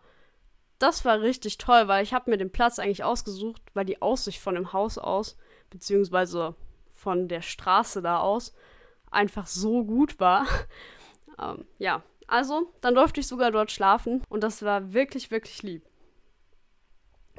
das 0.77 1.03
war 1.03 1.19
richtig 1.21 1.57
toll, 1.57 1.87
weil 1.87 2.03
ich 2.03 2.13
habe 2.13 2.29
mir 2.29 2.37
den 2.37 2.51
Platz 2.51 2.79
eigentlich 2.79 3.03
ausgesucht, 3.03 3.61
weil 3.73 3.85
die 3.85 4.01
Aussicht 4.01 4.39
von 4.39 4.55
dem 4.55 4.71
Haus 4.71 4.97
aus, 4.97 5.37
beziehungsweise 5.69 6.55
von 6.99 7.27
der 7.27 7.41
Straße 7.41 8.01
da 8.01 8.19
aus, 8.19 8.53
einfach 9.11 9.47
so 9.47 9.83
gut 9.83 10.19
war. 10.19 10.45
ähm, 11.41 11.65
ja, 11.77 12.03
also 12.27 12.73
dann 12.81 12.95
durfte 12.95 13.21
ich 13.21 13.27
sogar 13.27 13.51
dort 13.51 13.71
schlafen 13.71 14.21
und 14.29 14.43
das 14.43 14.61
war 14.61 14.93
wirklich, 14.93 15.31
wirklich 15.31 15.63
lieb 15.63 15.83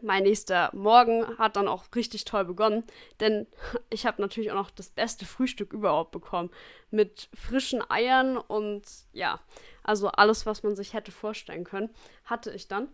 mein 0.02 0.22
nächster 0.22 0.70
Morgen 0.74 1.26
hat 1.38 1.56
dann 1.56 1.68
auch 1.68 1.84
richtig 1.94 2.24
toll 2.24 2.44
begonnen, 2.44 2.84
denn 3.20 3.46
ich 3.90 4.06
habe 4.06 4.20
natürlich 4.20 4.50
auch 4.50 4.56
noch 4.56 4.70
das 4.70 4.90
beste 4.90 5.24
Frühstück 5.26 5.72
überhaupt 5.72 6.10
bekommen. 6.10 6.50
Mit 6.90 7.28
frischen 7.34 7.82
Eiern 7.90 8.36
und 8.36 8.82
ja, 9.12 9.40
also 9.82 10.08
alles, 10.08 10.46
was 10.46 10.62
man 10.62 10.76
sich 10.76 10.94
hätte 10.94 11.12
vorstellen 11.12 11.64
können, 11.64 11.90
hatte 12.24 12.50
ich 12.50 12.68
dann. 12.68 12.88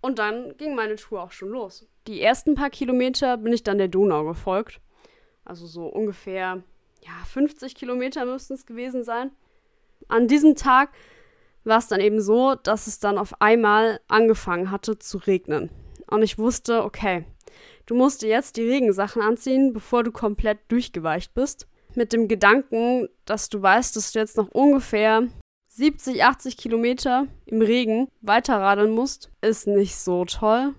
Und 0.00 0.18
dann 0.18 0.56
ging 0.56 0.74
meine 0.74 0.96
Tour 0.96 1.22
auch 1.22 1.32
schon 1.32 1.50
los. 1.50 1.86
Die 2.06 2.22
ersten 2.22 2.54
paar 2.54 2.70
Kilometer 2.70 3.36
bin 3.36 3.52
ich 3.52 3.62
dann 3.62 3.78
der 3.78 3.88
Donau 3.88 4.24
gefolgt. 4.24 4.80
Also 5.44 5.66
so 5.66 5.86
ungefähr, 5.86 6.62
ja, 7.02 7.24
50 7.26 7.74
Kilometer 7.74 8.24
müssten 8.24 8.54
es 8.54 8.66
gewesen 8.66 9.04
sein. 9.04 9.30
An 10.08 10.28
diesem 10.28 10.56
Tag 10.56 10.90
war 11.64 11.78
es 11.78 11.88
dann 11.88 12.00
eben 12.00 12.20
so, 12.20 12.54
dass 12.54 12.86
es 12.86 13.00
dann 13.00 13.18
auf 13.18 13.40
einmal 13.40 14.00
angefangen 14.08 14.70
hatte 14.70 14.98
zu 14.98 15.18
regnen. 15.18 15.70
Und 16.06 16.22
ich 16.22 16.38
wusste, 16.38 16.84
okay, 16.84 17.24
du 17.86 17.94
musst 17.94 18.22
dir 18.22 18.28
jetzt 18.28 18.56
die 18.56 18.68
Regensachen 18.68 19.22
anziehen, 19.22 19.72
bevor 19.72 20.02
du 20.02 20.12
komplett 20.12 20.58
durchgeweicht 20.68 21.34
bist. 21.34 21.68
Mit 21.94 22.12
dem 22.12 22.28
Gedanken, 22.28 23.08
dass 23.24 23.48
du 23.48 23.60
weißt, 23.60 23.96
dass 23.96 24.12
du 24.12 24.18
jetzt 24.20 24.36
noch 24.36 24.48
ungefähr 24.48 25.28
70, 25.68 26.24
80 26.24 26.56
Kilometer 26.56 27.26
im 27.46 27.62
Regen 27.62 28.08
weiterradeln 28.20 28.90
musst, 28.90 29.30
ist 29.40 29.66
nicht 29.66 29.96
so 29.96 30.24
toll. 30.24 30.74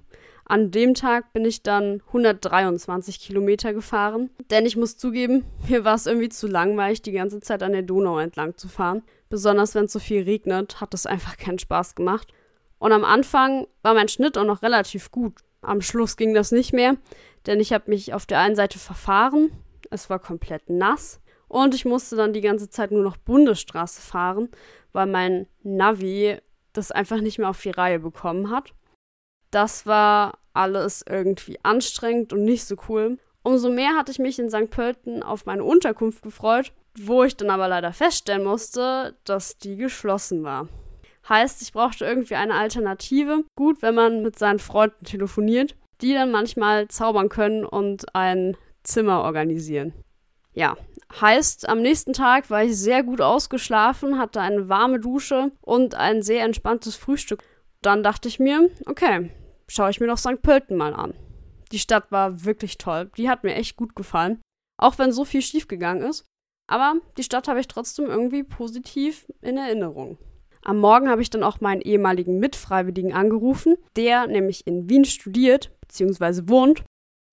An 0.51 0.69
dem 0.69 0.95
Tag 0.95 1.31
bin 1.31 1.45
ich 1.45 1.63
dann 1.63 2.01
123 2.07 3.21
Kilometer 3.21 3.71
gefahren, 3.71 4.31
denn 4.49 4.65
ich 4.65 4.75
muss 4.75 4.97
zugeben, 4.97 5.45
mir 5.69 5.85
war 5.85 5.95
es 5.95 6.07
irgendwie 6.07 6.27
zu 6.27 6.45
langweilig, 6.45 7.01
die 7.01 7.13
ganze 7.13 7.39
Zeit 7.39 7.63
an 7.63 7.71
der 7.71 7.83
Donau 7.83 8.19
entlang 8.19 8.57
zu 8.57 8.67
fahren. 8.67 9.01
Besonders 9.29 9.75
wenn 9.75 9.85
es 9.85 9.93
so 9.93 9.99
viel 9.99 10.23
regnet, 10.23 10.81
hat 10.81 10.93
es 10.93 11.05
einfach 11.05 11.37
keinen 11.37 11.57
Spaß 11.57 11.95
gemacht. 11.95 12.33
Und 12.79 12.91
am 12.91 13.05
Anfang 13.05 13.65
war 13.81 13.93
mein 13.93 14.09
Schnitt 14.09 14.37
auch 14.37 14.43
noch 14.43 14.61
relativ 14.61 15.09
gut. 15.09 15.35
Am 15.61 15.81
Schluss 15.81 16.17
ging 16.17 16.33
das 16.33 16.51
nicht 16.51 16.73
mehr, 16.73 16.97
denn 17.45 17.61
ich 17.61 17.71
habe 17.71 17.89
mich 17.89 18.13
auf 18.13 18.25
der 18.25 18.39
einen 18.39 18.57
Seite 18.57 18.77
verfahren. 18.77 19.51
Es 19.89 20.09
war 20.09 20.19
komplett 20.19 20.69
nass. 20.69 21.21
Und 21.47 21.73
ich 21.73 21.85
musste 21.85 22.17
dann 22.17 22.33
die 22.33 22.41
ganze 22.41 22.69
Zeit 22.69 22.91
nur 22.91 23.03
noch 23.03 23.15
Bundesstraße 23.15 24.01
fahren, 24.01 24.49
weil 24.91 25.07
mein 25.07 25.47
Navi 25.63 26.39
das 26.73 26.91
einfach 26.91 27.21
nicht 27.21 27.39
mehr 27.39 27.49
auf 27.49 27.61
die 27.61 27.69
Reihe 27.69 27.99
bekommen 27.99 28.49
hat. 28.49 28.73
Das 29.51 29.85
war 29.85 30.40
alles 30.53 31.03
irgendwie 31.07 31.59
anstrengend 31.63 32.33
und 32.33 32.43
nicht 32.43 32.65
so 32.65 32.75
cool. 32.89 33.17
Umso 33.43 33.69
mehr 33.69 33.95
hatte 33.97 34.11
ich 34.11 34.19
mich 34.19 34.37
in 34.39 34.49
St. 34.49 34.69
Pölten 34.69 35.23
auf 35.23 35.45
meine 35.45 35.63
Unterkunft 35.63 36.21
gefreut, 36.21 36.73
wo 36.97 37.23
ich 37.23 37.35
dann 37.37 37.49
aber 37.49 37.67
leider 37.67 37.93
feststellen 37.93 38.43
musste, 38.43 39.15
dass 39.23 39.57
die 39.57 39.77
geschlossen 39.77 40.43
war. 40.43 40.67
Heißt, 41.27 41.61
ich 41.61 41.73
brauchte 41.73 42.05
irgendwie 42.05 42.35
eine 42.35 42.55
Alternative. 42.55 43.43
Gut, 43.55 43.81
wenn 43.81 43.95
man 43.95 44.21
mit 44.21 44.37
seinen 44.37 44.59
Freunden 44.59 45.05
telefoniert, 45.05 45.75
die 46.01 46.13
dann 46.13 46.31
manchmal 46.31 46.87
zaubern 46.87 47.29
können 47.29 47.65
und 47.65 48.15
ein 48.15 48.57
Zimmer 48.83 49.21
organisieren. 49.21 49.93
Ja, 50.53 50.75
heißt, 51.19 51.69
am 51.69 51.81
nächsten 51.81 52.13
Tag 52.13 52.49
war 52.49 52.63
ich 52.63 52.77
sehr 52.77 53.03
gut 53.03 53.21
ausgeschlafen, 53.21 54.17
hatte 54.19 54.41
eine 54.41 54.67
warme 54.67 54.99
Dusche 54.99 55.51
und 55.61 55.95
ein 55.95 56.21
sehr 56.21 56.43
entspanntes 56.43 56.95
Frühstück. 56.95 57.43
Dann 57.81 58.03
dachte 58.03 58.27
ich 58.27 58.39
mir, 58.39 58.69
okay, 58.85 59.31
schaue 59.71 59.89
ich 59.89 59.99
mir 59.99 60.07
doch 60.07 60.17
St. 60.17 60.41
Pölten 60.41 60.75
mal 60.75 60.93
an. 60.93 61.13
Die 61.71 61.79
Stadt 61.79 62.11
war 62.11 62.43
wirklich 62.43 62.77
toll. 62.77 63.09
Die 63.15 63.29
hat 63.29 63.43
mir 63.43 63.55
echt 63.55 63.77
gut 63.77 63.95
gefallen. 63.95 64.41
Auch 64.77 64.99
wenn 64.99 65.13
so 65.13 65.23
viel 65.23 65.41
schiefgegangen 65.41 66.03
ist. 66.03 66.25
Aber 66.67 66.95
die 67.17 67.23
Stadt 67.23 67.47
habe 67.47 67.59
ich 67.59 67.67
trotzdem 67.67 68.05
irgendwie 68.05 68.43
positiv 68.43 69.25
in 69.41 69.57
Erinnerung. 69.57 70.17
Am 70.63 70.77
Morgen 70.77 71.09
habe 71.09 71.21
ich 71.21 71.29
dann 71.29 71.43
auch 71.43 71.61
meinen 71.61 71.81
ehemaligen 71.81 72.39
Mitfreiwilligen 72.39 73.13
angerufen, 73.13 73.77
der 73.95 74.27
nämlich 74.27 74.67
in 74.67 74.89
Wien 74.89 75.05
studiert 75.05 75.71
bzw. 75.81 76.47
wohnt 76.49 76.83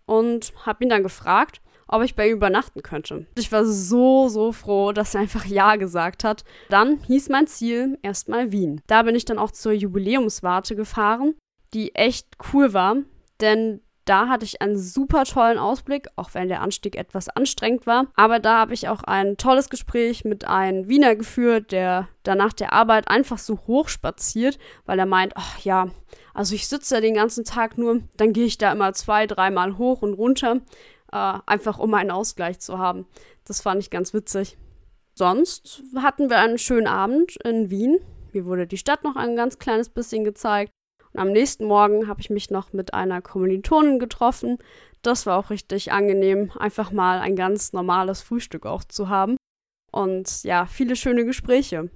und 0.07 0.53
habe 0.65 0.85
ihn 0.85 0.89
dann 0.89 1.03
gefragt, 1.03 1.61
ob 1.89 2.03
ich 2.03 2.15
bei 2.15 2.29
ihm 2.29 2.37
übernachten 2.37 2.83
könnte. 2.83 3.27
Ich 3.37 3.51
war 3.53 3.65
so, 3.65 4.29
so 4.29 4.53
froh, 4.53 4.93
dass 4.93 5.15
er 5.15 5.23
einfach 5.23 5.45
Ja 5.45 5.77
gesagt 5.77 6.25
hat. 6.25 6.45
Dann 6.69 6.99
hieß 7.05 7.29
mein 7.29 7.47
Ziel 7.47 7.99
erstmal 8.03 8.53
Wien. 8.53 8.81
Da 8.87 9.03
bin 9.03 9.15
ich 9.15 9.25
dann 9.25 9.39
auch 9.39 9.51
zur 9.51 9.73
Jubiläumswarte 9.73 10.77
gefahren, 10.77 11.35
die 11.75 11.95
echt 11.95 12.27
cool 12.53 12.73
war, 12.73 12.97
denn 13.41 13.81
Da 14.09 14.29
hatte 14.29 14.47
ich 14.47 14.63
einen 14.63 14.79
super 14.79 15.25
tollen 15.25 15.59
Ausblick, 15.59 16.09
auch 16.17 16.33
wenn 16.33 16.49
der 16.49 16.63
Anstieg 16.63 16.97
etwas 16.97 17.29
anstrengend 17.29 17.87
war. 17.87 18.07
Aber 18.17 18.39
da 18.39 18.59
habe 18.59 18.73
ich 18.73 18.89
auch 18.89 19.03
ein 19.03 19.37
tolles 19.37 19.69
Gespräch 19.69 20.25
mit 20.25 20.47
einem 20.47 20.89
Wiener 20.89 21.15
geführt, 21.15 21.73
der 21.73 22.09
danach 22.23 22.55
der 22.55 22.73
Arbeit 22.73 23.09
einfach 23.09 23.37
so 23.37 23.59
hoch 23.67 23.91
spaziert, 23.91 24.59
weil 24.87 24.99
er 24.99 25.05
meint, 25.05 25.35
ach 25.37 25.59
ja, 25.59 25.89
also 26.33 26.55
ich 26.55 26.69
sitze 26.69 26.95
ja 26.95 27.01
den 27.03 27.13
ganzen 27.13 27.45
Tag 27.45 27.77
nur, 27.77 28.01
dann 28.17 28.33
gehe 28.33 28.47
ich 28.47 28.57
da 28.57 28.73
immer 28.73 28.95
zwei, 28.95 29.27
dreimal 29.27 29.77
hoch 29.77 30.01
und 30.01 30.15
runter, 30.15 30.63
äh, 31.13 31.35
einfach 31.45 31.79
um 31.79 31.93
einen 31.93 32.11
Ausgleich 32.11 32.61
zu 32.61 32.79
haben. 32.79 33.05
Das 33.45 33.61
fand 33.61 33.83
ich 33.83 33.91
ganz 33.91 34.15
witzig. 34.15 34.57
Sonst 35.13 35.83
hatten 35.97 36.31
wir 36.31 36.39
einen 36.39 36.57
schönen 36.57 36.87
Abend 36.87 37.37
in 37.45 37.69
Wien. 37.69 37.99
Mir 38.33 38.47
wurde 38.47 38.67
die 38.67 38.79
Stadt 38.79 39.05
noch 39.05 39.17
ein 39.17 39.37
ganz 39.37 39.59
kleines 39.59 39.91
bisschen 39.91 40.25
gezeigt. 40.25 40.73
Und 41.13 41.21
am 41.21 41.33
nächsten 41.33 41.65
Morgen 41.65 42.09
habe 42.09 42.21
ich 42.21 42.31
mich 42.31 42.51
noch 42.51 42.73
mit 42.73 42.95
einer 42.95 43.23
Kommilitonin 43.23 43.99
getroffen. 43.99 44.59
Das 45.03 45.27
war 45.27 45.39
auch 45.39 45.51
richtig 45.51 45.93
angenehm, 45.93 46.51
einfach 46.59 46.93
mal 46.93 47.21
ein 47.21 47.37
ganz 47.37 47.73
normales 47.73 48.23
Frühstück 48.23 48.67
auch 48.67 48.85
zu 48.85 49.09
haben. 49.09 49.37
Und 49.91 50.43
ja, 50.45 50.67
viele 50.67 50.97
schöne 50.97 51.25
Gespräche. 51.25 51.91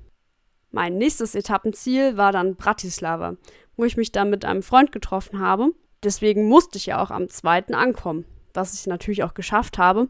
Mein 0.71 0.97
nächstes 0.97 1.35
Etappenziel 1.35 2.16
war 2.16 2.33
dann 2.33 2.57
Bratislava, 2.57 3.37
wo 3.76 3.85
ich 3.85 3.97
mich 3.97 4.12
dann 4.12 4.31
mit 4.31 4.45
einem 4.45 4.62
Freund 4.62 4.90
getroffen 4.90 5.38
habe. 5.38 5.73
Deswegen 6.02 6.49
musste 6.49 6.78
ich 6.78 6.87
ja 6.87 7.02
auch 7.02 7.11
am 7.11 7.28
zweiten 7.28 7.75
ankommen, 7.75 8.25
was 8.54 8.75
ich 8.75 8.87
natürlich 8.87 9.23
auch 9.23 9.35
geschafft 9.35 9.76
habe. 9.76 10.09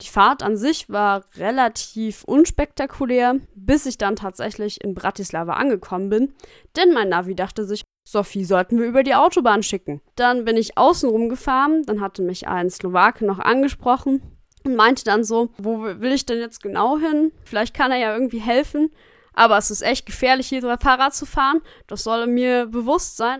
Die 0.00 0.08
Fahrt 0.08 0.42
an 0.42 0.56
sich 0.56 0.88
war 0.88 1.24
relativ 1.36 2.24
unspektakulär, 2.24 3.36
bis 3.54 3.86
ich 3.86 3.98
dann 3.98 4.16
tatsächlich 4.16 4.82
in 4.82 4.94
Bratislava 4.94 5.54
angekommen 5.54 6.08
bin, 6.08 6.34
denn 6.76 6.92
mein 6.92 7.10
Navi 7.10 7.34
dachte 7.34 7.64
sich, 7.64 7.82
Sophie 8.10 8.44
sollten 8.44 8.80
wir 8.80 8.86
über 8.86 9.04
die 9.04 9.14
Autobahn 9.14 9.62
schicken. 9.62 10.00
Dann 10.16 10.44
bin 10.44 10.56
ich 10.56 10.76
außenrum 10.76 11.28
gefahren, 11.28 11.84
dann 11.84 12.00
hatte 12.00 12.22
mich 12.22 12.48
ein 12.48 12.68
Slowake 12.68 13.24
noch 13.24 13.38
angesprochen 13.38 14.20
und 14.64 14.74
meinte 14.74 15.04
dann 15.04 15.22
so, 15.22 15.50
wo 15.58 15.82
will 15.82 16.10
ich 16.10 16.26
denn 16.26 16.40
jetzt 16.40 16.60
genau 16.60 16.98
hin? 16.98 17.30
Vielleicht 17.44 17.72
kann 17.72 17.92
er 17.92 17.98
ja 17.98 18.12
irgendwie 18.12 18.40
helfen, 18.40 18.90
aber 19.32 19.56
es 19.58 19.70
ist 19.70 19.82
echt 19.82 20.06
gefährlich, 20.06 20.48
hier 20.48 20.60
Fahrrad 20.78 21.14
zu 21.14 21.24
fahren. 21.24 21.60
Das 21.86 22.02
soll 22.02 22.26
mir 22.26 22.66
bewusst 22.66 23.16
sein. 23.16 23.38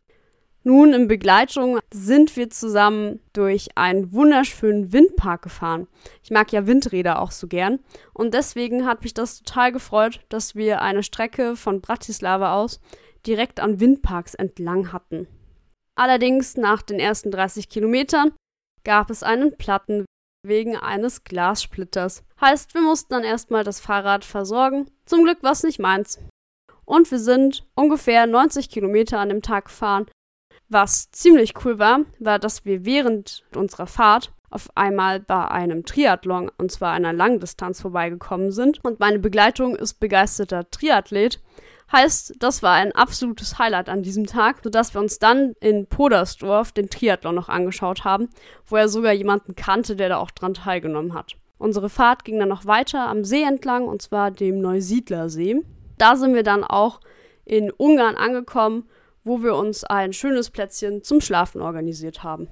Nun 0.62 0.93
in 0.93 1.09
Begleitung 1.09 1.81
sind 1.93 2.37
wir 2.37 2.49
zusammen 2.50 3.19
durch 3.33 3.71
einen 3.77 4.12
wunderschönen 4.12 4.93
Windpark 4.93 5.43
gefahren. 5.43 5.89
Ich 6.23 6.31
mag 6.31 6.53
ja 6.53 6.69
Windräder 6.69 7.21
auch 7.21 7.33
so 7.33 7.49
gern 7.49 7.81
und 8.12 8.35
deswegen 8.35 8.87
hat 8.87 9.03
mich 9.03 9.15
das 9.15 9.43
total 9.43 9.73
gefreut, 9.73 10.21
dass 10.29 10.55
wir 10.55 10.81
eine 10.81 11.03
Strecke 11.03 11.57
von 11.57 11.81
Bratislava 11.81 12.55
aus 12.55 12.79
direkt 13.27 13.61
an 13.61 13.81
Windparks 13.81 14.35
entlang 14.35 14.93
hatten. 14.93 15.27
Allerdings 15.97 16.57
nach 16.57 16.83
den 16.83 16.99
ersten 16.99 17.31
30 17.31 17.69
Kilometern 17.69 18.33
gab 18.85 19.11
es 19.11 19.23
einen 19.23 19.57
Platten 19.57 20.07
wegen 20.47 20.77
eines 20.77 21.25
Glassplitters. 21.25 22.25
Heißt, 22.41 22.75
wir 22.75 22.81
mussten 22.81 23.12
dann 23.12 23.25
erstmal 23.25 23.65
das 23.65 23.81
Fahrrad 23.81 24.25
versorgen. 24.25 24.91
Zum 25.05 25.25
Glück 25.25 25.43
war 25.43 25.53
es 25.53 25.62
nicht 25.62 25.79
meins. 25.79 26.19
Und 26.87 27.11
wir 27.11 27.19
sind 27.19 27.67
ungefähr 27.75 28.27
90 28.27 28.71
Kilometer 28.71 29.19
an 29.19 29.29
dem 29.29 29.43
Tag 29.43 29.67
gefahren 29.67 30.07
was 30.71 31.11
ziemlich 31.11 31.53
cool 31.65 31.79
war, 31.79 32.00
war, 32.21 32.39
dass 32.39 32.65
wir 32.65 32.85
während 32.85 33.43
unserer 33.55 33.89
Fahrt 33.89 34.33
auf 34.50 34.69
einmal 34.77 35.21
bei 35.21 35.49
einem 35.49 35.85
Triathlon, 35.85 36.50
und 36.59 36.73
zwar 36.73 36.93
einer 36.93 37.12
Langdistanz, 37.12 37.81
vorbeigekommen 37.81 38.53
sind. 38.53 38.83
Und 38.85 38.99
meine 39.00 39.19
Begleitung 39.19 39.77
ist 39.77 39.95
begeisterter 40.00 40.71
Triathlet. 40.71 41.41
Heißt, 41.92 42.35
das 42.38 42.62
war 42.62 42.75
ein 42.75 42.92
absolutes 42.92 43.59
Highlight 43.59 43.88
an 43.88 44.02
diesem 44.02 44.26
Tag, 44.26 44.61
sodass 44.62 44.94
wir 44.94 45.00
uns 45.00 45.18
dann 45.18 45.54
in 45.61 45.87
Podersdorf 45.87 46.73
den 46.73 46.88
Triathlon 46.88 47.35
noch 47.35 47.49
angeschaut 47.49 48.04
haben, 48.04 48.28
wo 48.66 48.76
er 48.76 48.88
sogar 48.88 49.12
jemanden 49.12 49.56
kannte, 49.56 49.97
der 49.97 50.09
da 50.09 50.18
auch 50.18 50.30
dran 50.30 50.54
teilgenommen 50.54 51.14
hat. 51.14 51.37
Unsere 51.59 51.90
Fahrt 51.90 52.25
ging 52.25 52.38
dann 52.38 52.49
noch 52.49 52.64
weiter 52.64 53.09
am 53.09 53.25
See 53.25 53.42
entlang, 53.42 53.87
und 53.87 54.02
zwar 54.02 54.30
dem 54.30 54.61
Neusiedlersee. 54.61 55.62
Da 55.99 56.16
sind 56.16 56.35
wir 56.35 56.44
dann 56.44 56.64
auch 56.64 57.00
in 57.44 57.70
Ungarn 57.73 58.16
angekommen 58.16 58.85
wo 59.25 59.42
wir 59.42 59.54
uns 59.54 59.85
ein 59.85 60.12
schönes 60.12 60.50
Plätzchen 60.50 61.02
zum 61.02 61.20
Schlafen 61.20 61.61
organisiert 61.61 62.23
haben. 62.23 62.49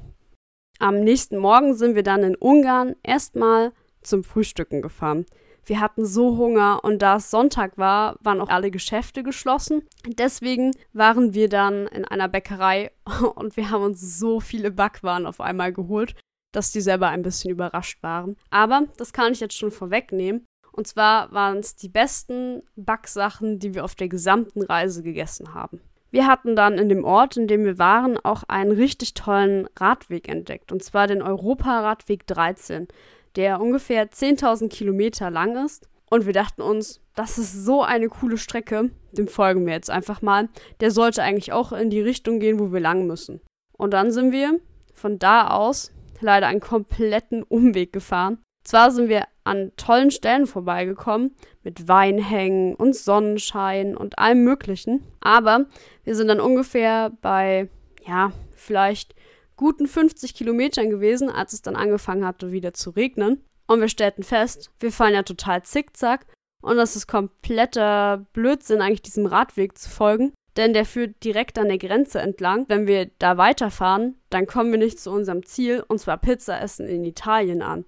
Am 0.78 1.00
nächsten 1.00 1.38
Morgen 1.38 1.74
sind 1.74 1.94
wir 1.94 2.02
dann 2.02 2.22
in 2.22 2.36
Ungarn 2.36 2.94
erstmal 3.02 3.72
zum 4.02 4.22
Frühstücken 4.22 4.82
gefahren. 4.82 5.26
Wir 5.68 5.80
hatten 5.80 6.06
so 6.06 6.38
Hunger 6.38 6.80
und 6.82 7.02
da 7.02 7.16
es 7.16 7.30
Sonntag 7.30 7.76
war, 7.76 8.16
waren 8.20 8.40
auch 8.40 8.48
alle 8.48 8.70
Geschäfte 8.70 9.22
geschlossen. 9.22 9.82
Deswegen 10.06 10.72
waren 10.94 11.34
wir 11.34 11.50
dann 11.50 11.86
in 11.88 12.06
einer 12.06 12.26
Bäckerei 12.26 12.90
und 13.34 13.58
wir 13.58 13.70
haben 13.70 13.84
uns 13.84 14.18
so 14.18 14.40
viele 14.40 14.70
Backwaren 14.70 15.26
auf 15.26 15.42
einmal 15.42 15.74
geholt, 15.74 16.14
dass 16.52 16.72
die 16.72 16.80
selber 16.80 17.08
ein 17.08 17.20
bisschen 17.20 17.50
überrascht 17.50 18.02
waren. 18.02 18.36
Aber 18.48 18.86
das 18.96 19.12
kann 19.12 19.32
ich 19.32 19.40
jetzt 19.40 19.58
schon 19.58 19.70
vorwegnehmen. 19.70 20.46
Und 20.72 20.86
zwar 20.86 21.30
waren 21.32 21.58
es 21.58 21.76
die 21.76 21.90
besten 21.90 22.62
Backsachen, 22.76 23.58
die 23.58 23.74
wir 23.74 23.84
auf 23.84 23.94
der 23.94 24.08
gesamten 24.08 24.62
Reise 24.62 25.02
gegessen 25.02 25.52
haben. 25.52 25.82
Wir 26.10 26.26
hatten 26.26 26.56
dann 26.56 26.78
in 26.78 26.88
dem 26.88 27.04
Ort, 27.04 27.36
in 27.36 27.46
dem 27.46 27.64
wir 27.66 27.78
waren, 27.78 28.16
auch 28.16 28.44
einen 28.44 28.72
richtig 28.72 29.12
tollen 29.12 29.68
Radweg 29.76 30.28
entdeckt, 30.28 30.72
und 30.72 30.82
zwar 30.82 31.06
den 31.06 31.20
Europaradweg 31.20 32.26
13, 32.26 32.88
der 33.36 33.60
ungefähr 33.60 34.10
10.000 34.10 34.68
Kilometer 34.68 35.30
lang 35.30 35.64
ist. 35.64 35.88
Und 36.10 36.26
wir 36.26 36.32
dachten 36.32 36.62
uns, 36.62 37.00
das 37.14 37.38
ist 37.38 37.64
so 37.64 37.82
eine 37.82 38.08
coole 38.08 38.38
Strecke, 38.38 38.90
dem 39.12 39.28
folgen 39.28 39.66
wir 39.66 39.74
jetzt 39.74 39.90
einfach 39.90 40.22
mal. 40.22 40.48
Der 40.80 40.90
sollte 40.90 41.22
eigentlich 41.22 41.52
auch 41.52 41.72
in 41.72 41.90
die 41.90 42.00
Richtung 42.00 42.40
gehen, 42.40 42.58
wo 42.58 42.72
wir 42.72 42.80
lang 42.80 43.06
müssen. 43.06 43.40
Und 43.72 43.92
dann 43.92 44.10
sind 44.10 44.32
wir 44.32 44.58
von 44.94 45.18
da 45.18 45.48
aus 45.48 45.92
leider 46.20 46.46
einen 46.46 46.60
kompletten 46.60 47.42
Umweg 47.42 47.92
gefahren 47.92 48.38
zwar 48.68 48.90
sind 48.90 49.08
wir 49.08 49.24
an 49.44 49.72
tollen 49.78 50.10
Stellen 50.10 50.46
vorbeigekommen, 50.46 51.34
mit 51.62 51.88
Weinhängen 51.88 52.74
und 52.74 52.94
Sonnenschein 52.94 53.96
und 53.96 54.18
allem 54.18 54.44
Möglichen, 54.44 55.02
aber 55.20 55.64
wir 56.04 56.14
sind 56.14 56.28
dann 56.28 56.38
ungefähr 56.38 57.10
bei, 57.22 57.70
ja, 58.06 58.32
vielleicht 58.54 59.14
guten 59.58 59.86
50 59.86 60.34
Kilometern 60.34 60.88
gewesen, 60.88 61.28
als 61.28 61.52
es 61.52 61.60
dann 61.60 61.76
angefangen 61.76 62.24
hatte, 62.24 62.50
wieder 62.50 62.72
zu 62.72 62.88
regnen. 62.90 63.44
Und 63.66 63.82
wir 63.82 63.88
stellten 63.88 64.22
fest, 64.22 64.70
wir 64.80 64.90
fallen 64.90 65.12
ja 65.12 65.22
total 65.22 65.62
zickzack 65.62 66.24
und 66.62 66.78
das 66.78 66.96
ist 66.96 67.06
kompletter 67.06 68.26
Blödsinn, 68.32 68.80
eigentlich 68.80 69.02
diesem 69.02 69.26
Radweg 69.26 69.76
zu 69.76 69.90
folgen, 69.90 70.32
denn 70.56 70.72
der 70.72 70.86
führt 70.86 71.22
direkt 71.22 71.58
an 71.58 71.68
der 71.68 71.76
Grenze 71.76 72.20
entlang. 72.20 72.64
Wenn 72.68 72.86
wir 72.86 73.10
da 73.18 73.36
weiterfahren, 73.36 74.16
dann 74.30 74.46
kommen 74.46 74.70
wir 74.70 74.78
nicht 74.78 74.98
zu 74.98 75.10
unserem 75.10 75.44
Ziel, 75.44 75.84
und 75.86 75.98
zwar 75.98 76.16
Pizza 76.16 76.58
essen 76.58 76.88
in 76.88 77.04
Italien 77.04 77.60
an 77.60 77.84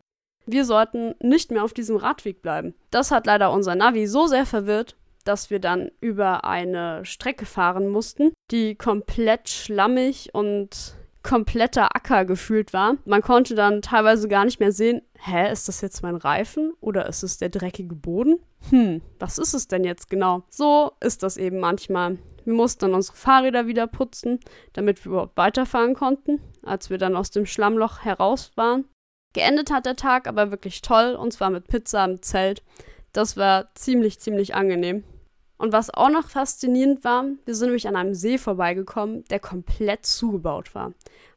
wir 0.53 0.65
sollten 0.65 1.15
nicht 1.21 1.51
mehr 1.51 1.65
auf 1.65 1.73
diesem 1.73 1.97
Radweg 1.97 2.43
bleiben. 2.43 2.75
Das 2.91 3.11
hat 3.11 3.27
leider 3.27 3.53
unser 3.53 3.75
Navi 3.75 4.07
so 4.07 4.27
sehr 4.27 4.47
verwirrt, 4.47 4.97
dass 5.25 5.51
wir 5.51 5.61
dann 5.61 5.91
über 6.01 6.45
eine 6.45 7.05
Strecke 7.05 7.47
fahren 7.47 7.89
mussten, 7.89 8.33
die 8.51 8.75
komplett 8.75 9.49
schlammig 9.49 10.31
und 10.33 10.97
kompletter 11.23 11.95
Acker 11.95 12.25
gefühlt 12.25 12.73
war. 12.73 12.97
Man 13.05 13.23
konnte 13.23 13.55
dann 13.55 13.83
teilweise 13.83 14.29
gar 14.29 14.45
nicht 14.45 14.61
mehr 14.61 14.73
sehen, 14.73 15.03
hä, 15.19 15.53
ist 15.53 15.69
das 15.69 15.81
jetzt 15.81 16.03
mein 16.03 16.17
Reifen 16.17 16.73
oder 16.81 17.07
ist 17.07 17.23
es 17.23 17.39
der 17.39 17.51
dreckige 17.51 17.95
Boden? 17.95 18.41
Hm, 18.71 19.03
was 19.19 19.39
ist 19.39 19.55
es 19.55 19.69
denn 19.69 19.85
jetzt 19.85 20.09
genau? 20.11 20.45
So 20.51 20.93
ist 21.01 21.23
das 21.23 21.37
eben 21.37 21.59
manchmal. 21.59 22.19
Wir 22.45 22.55
mussten 22.55 22.81
dann 22.81 22.95
unsere 22.95 23.17
Fahrräder 23.17 23.67
wieder 23.67 23.87
putzen, 23.87 24.41
damit 24.73 25.05
wir 25.05 25.13
überhaupt 25.13 25.37
weiterfahren 25.37 25.95
konnten, 25.95 26.41
als 26.63 26.91
wir 26.91 26.99
dann 26.99 27.17
aus 27.17 27.31
dem 27.31 27.47
Schlammloch 27.47 28.01
heraus 28.01 28.53
waren. 28.57 28.87
Geendet 29.33 29.71
hat 29.71 29.87
der 29.87 29.97
Tag 29.97 30.27
aber 30.27 30.51
wirklich 30.51 30.83
toll 30.83 31.15
und 31.15 31.33
zwar 31.33 31.51
mit 31.51 31.69
Pizza 31.69 32.05
im 32.05 32.23
Zelt. 32.23 32.63
Das 33.13 33.37
war 33.37 33.75
ziemlich, 33.75 34.21
ziemlich 34.21 34.55
angenehm. 34.55 35.05
Und 35.61 35.75
was 35.75 35.93
auch 35.93 36.09
noch 36.09 36.31
faszinierend 36.31 37.05
war, 37.05 37.27
wir 37.45 37.55
sind 37.55 37.67
nämlich 37.67 37.87
an 37.87 37.95
einem 37.95 38.15
See 38.15 38.39
vorbeigekommen, 38.39 39.25
der 39.25 39.41
komplett 39.41 40.07
zugebaut 40.07 40.75
war. 40.75 40.95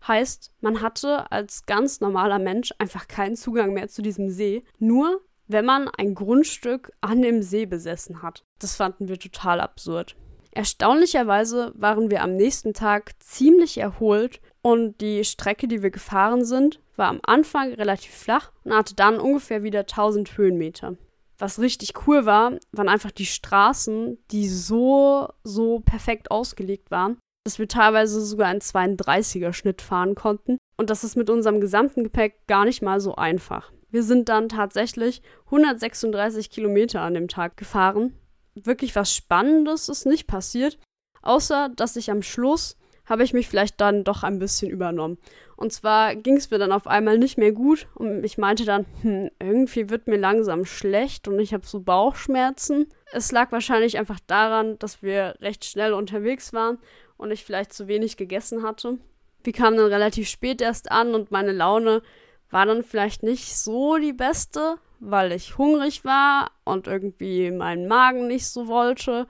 Heißt, 0.08 0.54
man 0.62 0.82
hatte 0.82 1.30
als 1.30 1.66
ganz 1.66 2.00
normaler 2.00 2.40
Mensch 2.40 2.74
einfach 2.78 3.10
keinen 3.10 3.36
Zugang 3.36 3.74
mehr 3.74 3.90
zu 3.90 4.02
diesem 4.02 4.30
See, 4.30 4.64
nur 4.80 5.20
wenn 5.48 5.66
man 5.66 5.90
ein 5.90 6.16
Grundstück 6.16 6.94
an 7.02 7.22
dem 7.22 7.42
See 7.42 7.66
besessen 7.66 8.22
hat. 8.22 8.46
Das 8.60 8.78
fanden 8.78 9.10
wir 9.10 9.20
total 9.20 9.60
absurd. 9.60 10.16
Erstaunlicherweise 10.52 11.74
waren 11.76 12.10
wir 12.10 12.24
am 12.24 12.38
nächsten 12.38 12.74
Tag 12.74 13.22
ziemlich 13.22 13.78
erholt 13.78 14.40
und 14.62 15.02
die 15.02 15.26
Strecke, 15.26 15.68
die 15.68 15.84
wir 15.84 15.92
gefahren 15.92 16.46
sind, 16.46 16.80
war 16.96 17.10
am 17.10 17.20
Anfang 17.24 17.74
relativ 17.74 18.14
flach 18.14 18.54
und 18.64 18.74
hatte 18.74 18.96
dann 18.96 19.20
ungefähr 19.20 19.64
wieder 19.64 19.82
1000 19.82 20.38
Höhenmeter. 20.38 20.96
Was 21.38 21.60
richtig 21.60 22.08
cool 22.08 22.26
war, 22.26 22.54
waren 22.72 22.90
einfach 22.90 23.12
die 23.12 23.26
Straßen, 23.26 24.18
die 24.32 24.48
so, 24.48 25.28
so 25.44 25.80
perfekt 25.80 26.32
ausgelegt 26.32 26.92
waren, 26.92 27.18
dass 27.46 27.60
wir 27.60 27.68
teilweise 27.68 28.22
sogar 28.22 28.48
einen 28.48 28.62
32er 28.62 29.54
Schnitt 29.54 29.82
fahren 29.82 30.16
konnten. 30.16 30.58
Und 30.78 30.90
das 30.90 31.04
ist 31.04 31.16
mit 31.16 31.30
unserem 31.30 31.60
gesamten 31.60 32.04
Gepäck 32.04 32.48
gar 32.48 32.66
nicht 32.66 32.82
mal 32.82 33.00
so 33.00 33.16
einfach. 33.16 33.72
Wir 33.90 34.04
sind 34.04 34.30
dann 34.30 34.50
tatsächlich 34.50 35.22
136 35.46 36.50
Kilometer 36.50 37.02
an 37.02 37.14
dem 37.14 37.28
Tag 37.28 37.58
gefahren. 37.58 38.14
Wirklich 38.56 38.96
was 38.96 39.14
Spannendes 39.14 39.90
ist 39.90 40.06
nicht 40.06 40.28
passiert, 40.28 40.80
außer 41.22 41.70
dass 41.76 41.96
ich 41.96 42.10
am 42.10 42.22
Schluss 42.22 42.78
habe 43.06 43.24
ich 43.24 43.34
mich 43.34 43.48
vielleicht 43.48 43.82
dann 43.82 44.04
doch 44.04 44.24
ein 44.24 44.40
bisschen 44.40 44.70
übernommen. 44.70 45.18
Und 45.64 45.72
zwar 45.72 46.14
ging 46.18 46.36
es 46.36 46.52
mir 46.52 46.58
dann 46.58 46.74
auf 46.74 46.88
einmal 46.88 47.18
nicht 47.18 47.38
mehr 47.38 47.54
gut 47.54 47.88
und 47.96 48.26
ich 48.26 48.38
meinte 48.38 48.66
dann, 48.66 48.86
hm, 49.02 49.30
irgendwie 49.40 49.90
wird 49.90 50.08
mir 50.08 50.18
langsam 50.18 50.66
schlecht 50.66 51.30
und 51.30 51.40
ich 51.40 51.54
habe 51.54 51.66
so 51.66 51.80
Bauchschmerzen. 51.80 52.88
Es 53.14 53.32
lag 53.32 53.50
wahrscheinlich 53.54 53.98
einfach 53.98 54.20
daran, 54.28 54.78
dass 54.80 55.02
wir 55.02 55.36
recht 55.40 55.64
schnell 55.64 55.94
unterwegs 55.94 56.52
waren 56.52 56.80
und 57.16 57.32
ich 57.32 57.46
vielleicht 57.46 57.72
zu 57.72 57.88
wenig 57.88 58.18
gegessen 58.18 58.62
hatte. 58.62 58.98
Wir 59.46 59.54
kamen 59.54 59.78
dann 59.78 59.88
relativ 59.88 60.28
spät 60.28 60.62
erst 60.62 60.92
an 60.92 61.16
und 61.16 61.32
meine 61.32 61.54
Laune 61.54 62.02
war 62.50 62.66
dann 62.66 62.84
vielleicht 62.84 63.24
nicht 63.24 63.56
so 63.58 63.96
die 63.96 64.12
beste, 64.12 64.76
weil 65.00 65.32
ich 65.32 65.58
hungrig 65.58 66.04
war 66.04 66.52
und 66.66 66.88
irgendwie 66.88 67.52
meinen 67.52 67.88
Magen 67.88 68.28
nicht 68.28 68.48
so 68.48 68.68
wollte. 68.68 69.28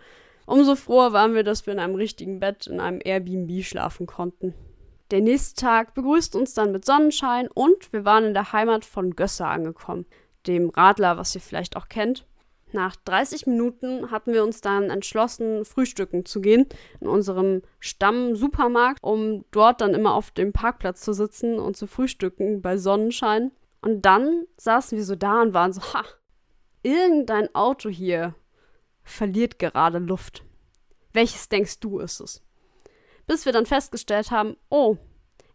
Umso 0.47 0.73
froher 0.73 1.13
waren 1.13 1.35
wir, 1.35 1.43
dass 1.43 1.67
wir 1.67 1.73
in 1.73 1.79
einem 1.79 1.93
richtigen 1.93 2.39
Bett 2.39 2.65
in 2.65 2.79
einem 2.79 3.01
Airbnb 3.03 3.63
schlafen 3.63 4.07
konnten. 4.07 4.55
Der 5.13 5.21
nächste 5.21 5.61
Tag 5.61 5.93
begrüßt 5.93 6.35
uns 6.35 6.55
dann 6.55 6.71
mit 6.71 6.85
Sonnenschein 6.85 7.47
und 7.47 7.93
wir 7.93 8.03
waren 8.03 8.23
in 8.23 8.33
der 8.33 8.51
Heimat 8.51 8.83
von 8.83 9.15
Gösser 9.15 9.47
angekommen, 9.47 10.07
dem 10.47 10.69
Radler, 10.69 11.19
was 11.19 11.35
ihr 11.35 11.41
vielleicht 11.41 11.77
auch 11.77 11.87
kennt. 11.87 12.25
Nach 12.71 12.95
30 12.95 13.45
Minuten 13.45 14.09
hatten 14.09 14.33
wir 14.33 14.43
uns 14.43 14.61
dann 14.61 14.89
entschlossen, 14.89 15.65
frühstücken 15.65 16.25
zu 16.25 16.41
gehen 16.41 16.65
in 16.99 17.07
unserem 17.07 17.61
Stamm-Supermarkt, 17.79 19.03
um 19.03 19.45
dort 19.51 19.81
dann 19.81 19.93
immer 19.93 20.15
auf 20.15 20.31
dem 20.31 20.51
Parkplatz 20.51 21.01
zu 21.01 21.13
sitzen 21.13 21.59
und 21.59 21.77
zu 21.77 21.85
frühstücken 21.85 22.63
bei 22.63 22.77
Sonnenschein. 22.79 23.51
Und 23.81 24.01
dann 24.07 24.45
saßen 24.57 24.97
wir 24.97 25.05
so 25.05 25.15
da 25.15 25.43
und 25.43 25.53
waren 25.53 25.73
so, 25.73 25.81
ha, 25.93 26.03
irgendein 26.81 27.53
Auto 27.53 27.87
hier 27.87 28.33
verliert 29.03 29.59
gerade 29.59 29.99
Luft. 29.99 30.43
Welches 31.11 31.49
denkst 31.49 31.81
du 31.81 31.99
ist 31.99 32.19
es? 32.19 32.42
Bis 33.27 33.45
wir 33.45 33.53
dann 33.53 33.65
festgestellt 33.65 34.31
haben, 34.31 34.57
oh, 34.69 34.97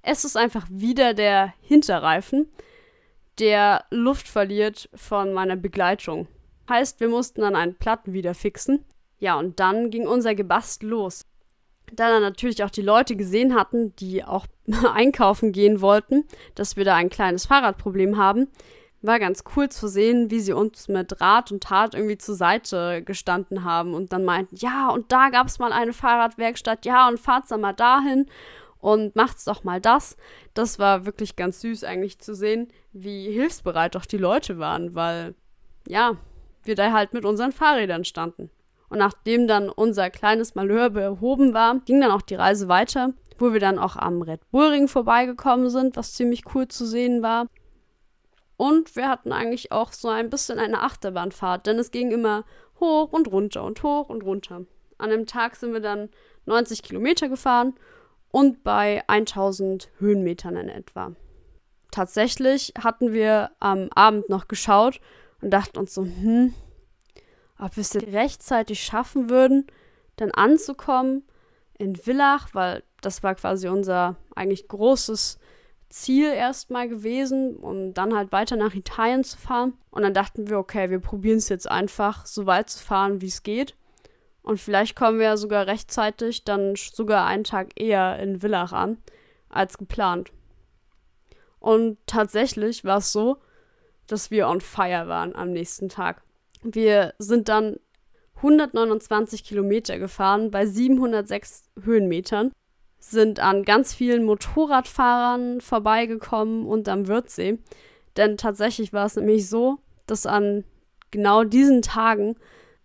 es 0.03 0.25
ist 0.25 0.37
einfach 0.37 0.67
wieder 0.71 1.15
der 1.15 1.55
Hinterreifen, 1.61 2.49
der 3.39 3.85
Luft 3.91 4.29
verliert 4.29 4.89
von 4.95 5.33
meiner 5.33 5.57
Begleitung. 5.57 6.29
Heißt, 6.69 7.01
wir 7.01 7.09
mussten 7.09 7.41
dann 7.41 7.57
einen 7.57 7.77
Platten 7.77 8.13
wieder 8.13 8.35
fixen. 8.35 8.85
Ja, 9.19 9.39
und 9.39 9.59
dann 9.59 9.91
ging 9.91 10.07
unser 10.07 10.35
Gebast 10.35 10.83
los. 10.83 11.25
Da 11.93 12.09
dann 12.11 12.23
natürlich 12.23 12.63
auch 12.63 12.71
die 12.71 12.83
Leute 12.83 13.17
gesehen 13.17 13.55
hatten, 13.55 13.95
die 13.97 14.25
auch 14.25 14.47
einkaufen 14.93 15.53
gehen 15.53 15.81
wollten, 15.81 16.25
dass 16.55 16.77
wir 16.77 16.85
da 16.85 16.95
ein 16.95 17.11
kleines 17.11 17.47
Fahrradproblem 17.47 18.19
haben, 18.19 18.49
war 19.01 19.19
ganz 19.19 19.45
cool 19.55 19.69
zu 19.69 19.89
sehen, 19.89 20.31
wie 20.31 20.41
sie 20.41 20.53
uns 20.53 20.89
mit 20.89 21.21
Rat 21.21 21.53
und 21.53 21.63
Tat 21.63 21.95
irgendwie 21.95 22.19
zur 22.19 22.35
Seite 22.35 23.03
gestanden 23.03 23.65
haben 23.65 23.95
und 23.95 24.13
dann 24.13 24.25
meinten, 24.25 24.57
ja, 24.57 24.89
und 24.89 25.13
da 25.13 25.31
gab 25.31 25.47
es 25.47 25.59
mal 25.59 25.73
eine 25.73 25.93
Fahrradwerkstatt, 25.93 26.85
ja, 26.85 27.09
und 27.09 27.21
fahrt's 27.21 27.49
dann 27.49 27.61
mal 27.61 27.73
dahin 27.73 28.27
und 28.81 29.15
macht's 29.15 29.45
doch 29.45 29.65
mal 29.65 29.81
das. 29.81 30.17
Das 30.55 30.79
war 30.79 31.07
wirklich 31.07 31.37
ganz 31.37 31.61
süß 31.61 31.85
eigentlich 31.85 32.19
zu 32.19 32.35
sehen, 32.35 32.69
wie 32.93 33.31
hilfsbereit 33.31 33.95
doch 33.95 34.07
die 34.07 34.19
Leute 34.19 34.59
waren, 34.59 34.95
weil, 34.95 35.35
ja, 35.87 36.17
wir 36.65 36.75
da 36.75 36.93
halt 36.93 37.13
mit 37.13 37.25
unseren 37.25 37.53
Fahrrädern 37.53 38.05
standen. 38.05 38.51
Und 38.89 38.99
nachdem 38.99 39.47
dann 39.47 39.69
unser 39.69 40.11
kleines 40.11 40.55
Malheur 40.55 40.91
behoben 40.91 41.55
war, 41.55 41.79
ging 41.81 42.01
dann 42.01 42.11
auch 42.11 42.23
die 42.23 42.37
Reise 42.37 42.69
weiter, 42.69 43.13
wo 43.39 43.53
wir 43.53 43.61
dann 43.61 43.79
auch 43.79 43.97
am 43.97 44.23
Red 44.23 44.51
Bull 44.51 44.69
Ring 44.69 44.89
vorbeigekommen 44.89 45.71
sind, 45.71 45.97
was 45.97 46.15
ziemlich 46.15 46.43
cool 46.55 46.69
zu 46.69 46.87
sehen 46.87 47.23
war. 47.23 47.47
Und 48.59 48.97
wir 48.97 49.09
hatten 49.09 49.31
eigentlich 49.33 49.71
auch 49.71 49.93
so 49.93 50.09
ein 50.09 50.31
bisschen 50.31 50.59
eine 50.59 50.83
Achterbahnfahrt, 50.83 51.67
denn 51.67 51.79
es 51.79 51.93
ging 51.93 52.11
immer 52.11 52.45
hoch 52.81 53.13
und 53.13 53.31
runter 53.31 53.63
und 53.63 53.81
hoch 53.85 54.09
und 54.09 54.25
runter. 54.25 54.67
An 54.99 55.11
dem 55.11 55.27
Tag 55.27 55.55
sind 55.55 55.73
wir 55.73 55.81
dann 55.81 56.09
90 56.47 56.83
Kilometer 56.83 57.29
gefahren 57.29 57.75
und 58.33 58.65
bei 58.65 59.05
1000 59.07 59.89
Höhenmetern 60.01 60.57
in 60.57 60.69
etwa. 60.69 61.13
Tatsächlich 61.93 62.75
hatten 62.83 63.13
wir 63.13 63.53
am 63.61 63.91
Abend 63.95 64.29
noch 64.29 64.49
geschaut 64.49 65.01
und 65.41 65.51
dachten 65.51 65.79
uns 65.79 65.95
so, 65.95 66.03
hm, 66.03 66.53
ob 67.61 67.77
wir 67.77 67.83
es 67.83 67.95
rechtzeitig 67.95 68.83
schaffen 68.83 69.31
würden, 69.31 69.69
dann 70.17 70.33
anzukommen 70.33 71.23
in 71.79 71.95
Villach, 71.95 72.49
weil 72.55 72.83
das 73.03 73.23
war 73.23 73.37
quasi 73.37 73.69
unser 73.69 74.17
eigentlich 74.35 74.67
großes 74.67 75.38
Ziel 75.89 76.33
erstmal 76.33 76.89
gewesen, 76.89 77.57
um 77.57 77.95
dann 77.95 78.15
halt 78.15 78.33
weiter 78.33 78.57
nach 78.57 78.75
Italien 78.75 79.25
zu 79.25 79.39
fahren. 79.39 79.75
Und 79.91 80.03
dann 80.03 80.15
dachten 80.15 80.49
wir, 80.49 80.59
okay, 80.59 80.91
wir 80.91 80.99
probieren 80.99 81.39
es 81.39 81.49
jetzt 81.49 81.71
einfach, 81.71 82.27
so 82.27 82.47
weit 82.47 82.71
zu 82.71 82.83
fahren, 82.85 83.21
wie 83.21 83.27
es 83.27 83.43
geht. 83.43 83.75
Und 84.43 84.61
vielleicht 84.61 84.97
kommen 84.97 85.19
wir 85.19 85.27
ja 85.27 85.37
sogar 85.37 85.67
rechtzeitig, 85.67 86.45
dann 86.45 86.75
sogar 86.77 87.27
einen 87.27 87.45
Tag 87.45 87.79
eher 87.81 88.19
in 88.19 88.41
Villach 88.41 88.73
an, 88.73 88.99
als 89.49 89.79
geplant. 89.79 90.31
Und 91.59 91.99
tatsächlich 92.07 92.85
war 92.85 92.99
es 92.99 93.13
so, 93.13 93.39
dass 94.07 94.31
wir 94.31 94.49
on 94.49 94.61
fire 94.61 95.09
waren 95.09 95.35
am 95.35 95.53
nächsten 95.53 95.89
Tag. 95.89 96.23
Wir 96.63 97.15
sind 97.19 97.49
dann 97.49 97.77
129 98.37 99.45
Kilometer 99.45 99.99
gefahren 99.99 100.51
bei 100.51 100.65
706 100.65 101.65
Höhenmetern 101.83 102.53
sind 103.11 103.41
an 103.41 103.65
ganz 103.65 103.93
vielen 103.95 104.25
Motorradfahrern 104.25 105.61
vorbeigekommen 105.61 106.67
und 106.67 106.89
am 106.89 107.09
Wirtsee. 107.09 107.59
Denn 108.17 108.37
tatsächlich 108.37 108.93
war 108.93 109.07
es 109.07 109.17
nämlich 109.17 109.49
so, 109.49 109.79
dass 110.07 110.27
an 110.27 110.63
genau 111.11 111.43
diesen 111.45 111.83
Tagen 111.83 112.37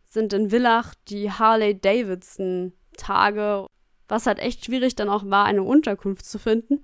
sind 0.06 0.34
in 0.34 0.50
Villach 0.52 0.94
die 1.08 1.32
Harley-Davidson-Tage, 1.32 3.66
was 4.08 4.28
halt 4.28 4.40
echt 4.40 4.66
schwierig 4.66 4.96
dann 4.96 5.10
auch 5.10 5.30
war, 5.30 5.46
eine 5.46 5.64
Unterkunft 5.64 6.26
zu 6.26 6.40
finden. 6.40 6.84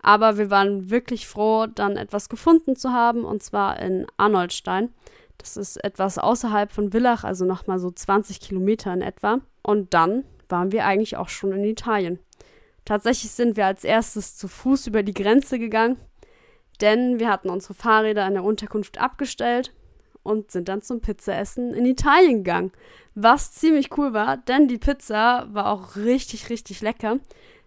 Aber 0.00 0.38
wir 0.38 0.50
waren 0.50 0.90
wirklich 0.90 1.26
froh, 1.26 1.66
dann 1.66 1.96
etwas 1.96 2.28
gefunden 2.28 2.76
zu 2.76 2.92
haben, 2.92 3.24
und 3.24 3.42
zwar 3.42 3.80
in 3.80 4.06
Arnoldstein. 4.16 4.90
Das 5.38 5.56
ist 5.56 5.82
etwas 5.82 6.18
außerhalb 6.18 6.70
von 6.72 6.92
Villach, 6.92 7.24
also 7.24 7.44
nochmal 7.44 7.80
so 7.80 7.90
20 7.90 8.40
Kilometer 8.40 8.92
in 8.92 9.02
etwa. 9.02 9.40
Und 9.62 9.94
dann 9.94 10.24
waren 10.48 10.72
wir 10.72 10.86
eigentlich 10.86 11.16
auch 11.16 11.28
schon 11.28 11.52
in 11.52 11.64
Italien. 11.64 12.18
Tatsächlich 12.88 13.32
sind 13.32 13.58
wir 13.58 13.66
als 13.66 13.84
erstes 13.84 14.38
zu 14.38 14.48
Fuß 14.48 14.86
über 14.86 15.02
die 15.02 15.12
Grenze 15.12 15.58
gegangen, 15.58 15.98
denn 16.80 17.20
wir 17.20 17.28
hatten 17.28 17.50
unsere 17.50 17.74
Fahrräder 17.74 18.26
in 18.26 18.32
der 18.32 18.44
Unterkunft 18.44 18.96
abgestellt 18.96 19.74
und 20.22 20.50
sind 20.50 20.70
dann 20.70 20.80
zum 20.80 21.02
Pizzaessen 21.02 21.74
in 21.74 21.84
Italien 21.84 22.44
gegangen. 22.44 22.72
Was 23.14 23.52
ziemlich 23.52 23.98
cool 23.98 24.14
war, 24.14 24.38
denn 24.38 24.68
die 24.68 24.78
Pizza 24.78 25.48
war 25.52 25.66
auch 25.66 25.96
richtig, 25.96 26.48
richtig 26.48 26.80
lecker. 26.80 27.18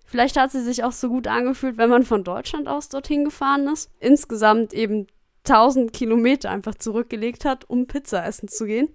Vielleicht 0.08 0.38
hat 0.38 0.52
sie 0.52 0.64
sich 0.64 0.84
auch 0.84 0.92
so 0.92 1.10
gut 1.10 1.28
angefühlt, 1.28 1.78
wenn 1.78 1.92
man 1.92 2.04
von 2.04 2.24
Deutschland 2.24 2.68
aus 2.68 2.90
dorthin 2.90 3.24
gefahren 3.24 3.68
ist. 3.68 3.92
Insgesamt 4.00 4.74
eben 4.74 5.06
1000 5.48 5.94
Kilometer 5.94 6.50
einfach 6.50 6.74
zurückgelegt 6.74 7.46
hat, 7.46 7.70
um 7.70 7.86
Pizza 7.86 8.26
essen 8.26 8.48
zu 8.48 8.66
gehen. 8.66 8.92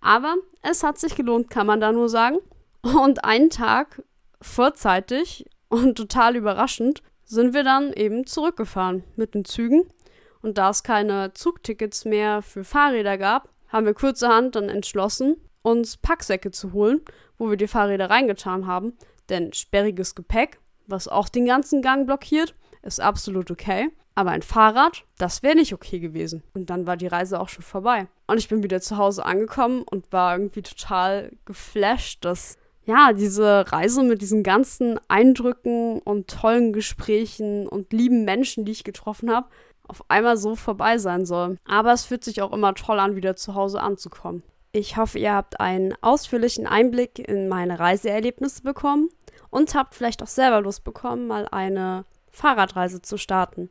Aber 0.00 0.36
es 0.62 0.84
hat 0.84 0.98
sich 0.98 1.16
gelohnt, 1.16 1.50
kann 1.50 1.66
man 1.66 1.80
da 1.80 1.90
nur 1.90 2.08
sagen. 2.08 2.38
Und 2.82 3.24
einen 3.24 3.50
Tag 3.50 4.04
vorzeitig 4.40 5.44
und 5.76 5.96
total 5.96 6.36
überraschend 6.36 7.02
sind 7.24 7.54
wir 7.54 7.64
dann 7.64 7.92
eben 7.92 8.26
zurückgefahren 8.26 9.04
mit 9.16 9.34
den 9.34 9.44
Zügen. 9.44 9.84
Und 10.42 10.58
da 10.58 10.70
es 10.70 10.82
keine 10.82 11.32
Zugtickets 11.32 12.04
mehr 12.04 12.42
für 12.42 12.64
Fahrräder 12.64 13.18
gab, 13.18 13.48
haben 13.68 13.86
wir 13.86 13.94
kurzerhand 13.94 14.54
dann 14.54 14.68
entschlossen, 14.68 15.36
uns 15.62 15.96
Packsäcke 15.96 16.52
zu 16.52 16.72
holen, 16.72 17.00
wo 17.36 17.50
wir 17.50 17.56
die 17.56 17.66
Fahrräder 17.66 18.10
reingetan 18.10 18.66
haben. 18.66 18.96
Denn 19.28 19.52
sperriges 19.52 20.14
Gepäck, 20.14 20.60
was 20.86 21.08
auch 21.08 21.28
den 21.28 21.46
ganzen 21.46 21.82
Gang 21.82 22.06
blockiert, 22.06 22.54
ist 22.82 23.00
absolut 23.00 23.50
okay. 23.50 23.88
Aber 24.14 24.30
ein 24.30 24.42
Fahrrad, 24.42 25.04
das 25.18 25.42
wäre 25.42 25.56
nicht 25.56 25.74
okay 25.74 25.98
gewesen. 25.98 26.42
Und 26.54 26.70
dann 26.70 26.86
war 26.86 26.96
die 26.96 27.08
Reise 27.08 27.40
auch 27.40 27.48
schon 27.48 27.64
vorbei. 27.64 28.06
Und 28.28 28.38
ich 28.38 28.48
bin 28.48 28.62
wieder 28.62 28.80
zu 28.80 28.96
Hause 28.96 29.26
angekommen 29.26 29.82
und 29.82 30.12
war 30.12 30.36
irgendwie 30.36 30.62
total 30.62 31.32
geflasht, 31.44 32.24
dass 32.24 32.56
ja, 32.86 33.12
diese 33.12 33.70
Reise 33.70 34.02
mit 34.04 34.22
diesen 34.22 34.42
ganzen 34.42 34.98
Eindrücken 35.08 35.98
und 35.98 36.28
tollen 36.28 36.72
Gesprächen 36.72 37.66
und 37.66 37.92
lieben 37.92 38.24
Menschen, 38.24 38.64
die 38.64 38.72
ich 38.72 38.84
getroffen 38.84 39.30
habe, 39.30 39.48
auf 39.88 40.04
einmal 40.08 40.36
so 40.36 40.54
vorbei 40.54 40.98
sein 40.98 41.26
soll. 41.26 41.58
Aber 41.66 41.92
es 41.92 42.04
fühlt 42.04 42.24
sich 42.24 42.42
auch 42.42 42.52
immer 42.52 42.74
toll 42.74 43.00
an, 43.00 43.16
wieder 43.16 43.36
zu 43.36 43.54
Hause 43.54 43.80
anzukommen. 43.80 44.42
Ich 44.72 44.96
hoffe, 44.96 45.18
ihr 45.18 45.34
habt 45.34 45.58
einen 45.58 45.94
ausführlichen 46.00 46.66
Einblick 46.66 47.18
in 47.18 47.48
meine 47.48 47.78
Reiseerlebnisse 47.78 48.62
bekommen 48.62 49.08
und 49.50 49.74
habt 49.74 49.94
vielleicht 49.94 50.22
auch 50.22 50.28
selber 50.28 50.60
Lust 50.60 50.84
bekommen, 50.84 51.26
mal 51.26 51.48
eine 51.50 52.04
Fahrradreise 52.30 53.02
zu 53.02 53.16
starten. 53.16 53.68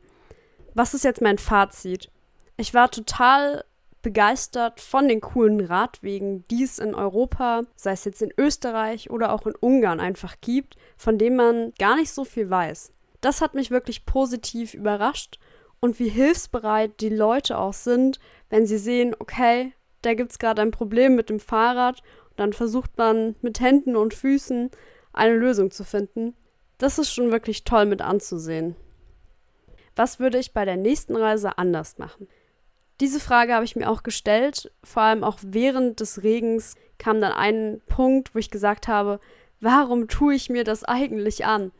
Was 0.74 0.94
ist 0.94 1.04
jetzt 1.04 1.22
mein 1.22 1.38
Fazit? 1.38 2.10
Ich 2.56 2.74
war 2.74 2.90
total 2.90 3.64
begeistert 4.06 4.80
von 4.80 5.08
den 5.08 5.20
coolen 5.20 5.60
Radwegen, 5.60 6.46
die 6.46 6.62
es 6.62 6.78
in 6.78 6.94
Europa, 6.94 7.62
sei 7.74 7.90
es 7.90 8.04
jetzt 8.04 8.22
in 8.22 8.32
Österreich 8.38 9.10
oder 9.10 9.32
auch 9.32 9.48
in 9.48 9.54
Ungarn 9.56 9.98
einfach 9.98 10.36
gibt, 10.40 10.76
von 10.96 11.18
denen 11.18 11.34
man 11.34 11.72
gar 11.76 11.96
nicht 11.96 12.12
so 12.12 12.24
viel 12.24 12.48
weiß. 12.48 12.92
Das 13.20 13.40
hat 13.40 13.54
mich 13.56 13.72
wirklich 13.72 14.06
positiv 14.06 14.74
überrascht 14.74 15.40
und 15.80 15.98
wie 15.98 16.08
hilfsbereit 16.08 17.00
die 17.00 17.08
Leute 17.08 17.58
auch 17.58 17.72
sind, 17.72 18.20
wenn 18.48 18.64
sie 18.64 18.78
sehen, 18.78 19.16
okay, 19.18 19.72
da 20.02 20.14
gibt 20.14 20.30
es 20.30 20.38
gerade 20.38 20.62
ein 20.62 20.70
Problem 20.70 21.16
mit 21.16 21.28
dem 21.28 21.40
Fahrrad, 21.40 22.00
dann 22.36 22.52
versucht 22.52 22.96
man 22.98 23.34
mit 23.42 23.58
Händen 23.58 23.96
und 23.96 24.14
Füßen 24.14 24.70
eine 25.12 25.34
Lösung 25.34 25.72
zu 25.72 25.82
finden. 25.82 26.36
Das 26.78 27.00
ist 27.00 27.12
schon 27.12 27.32
wirklich 27.32 27.64
toll 27.64 27.86
mit 27.86 28.02
anzusehen. 28.02 28.76
Was 29.96 30.20
würde 30.20 30.38
ich 30.38 30.52
bei 30.52 30.64
der 30.64 30.76
nächsten 30.76 31.16
Reise 31.16 31.58
anders 31.58 31.98
machen? 31.98 32.28
Diese 33.00 33.20
Frage 33.20 33.54
habe 33.54 33.64
ich 33.64 33.76
mir 33.76 33.90
auch 33.90 34.02
gestellt. 34.02 34.72
Vor 34.82 35.02
allem 35.02 35.24
auch 35.24 35.38
während 35.42 36.00
des 36.00 36.22
Regens 36.22 36.76
kam 36.98 37.20
dann 37.20 37.32
ein 37.32 37.80
Punkt, 37.86 38.34
wo 38.34 38.38
ich 38.38 38.50
gesagt 38.50 38.88
habe, 38.88 39.20
warum 39.60 40.08
tue 40.08 40.34
ich 40.34 40.48
mir 40.48 40.64
das 40.64 40.84
eigentlich 40.84 41.44
an? 41.44 41.72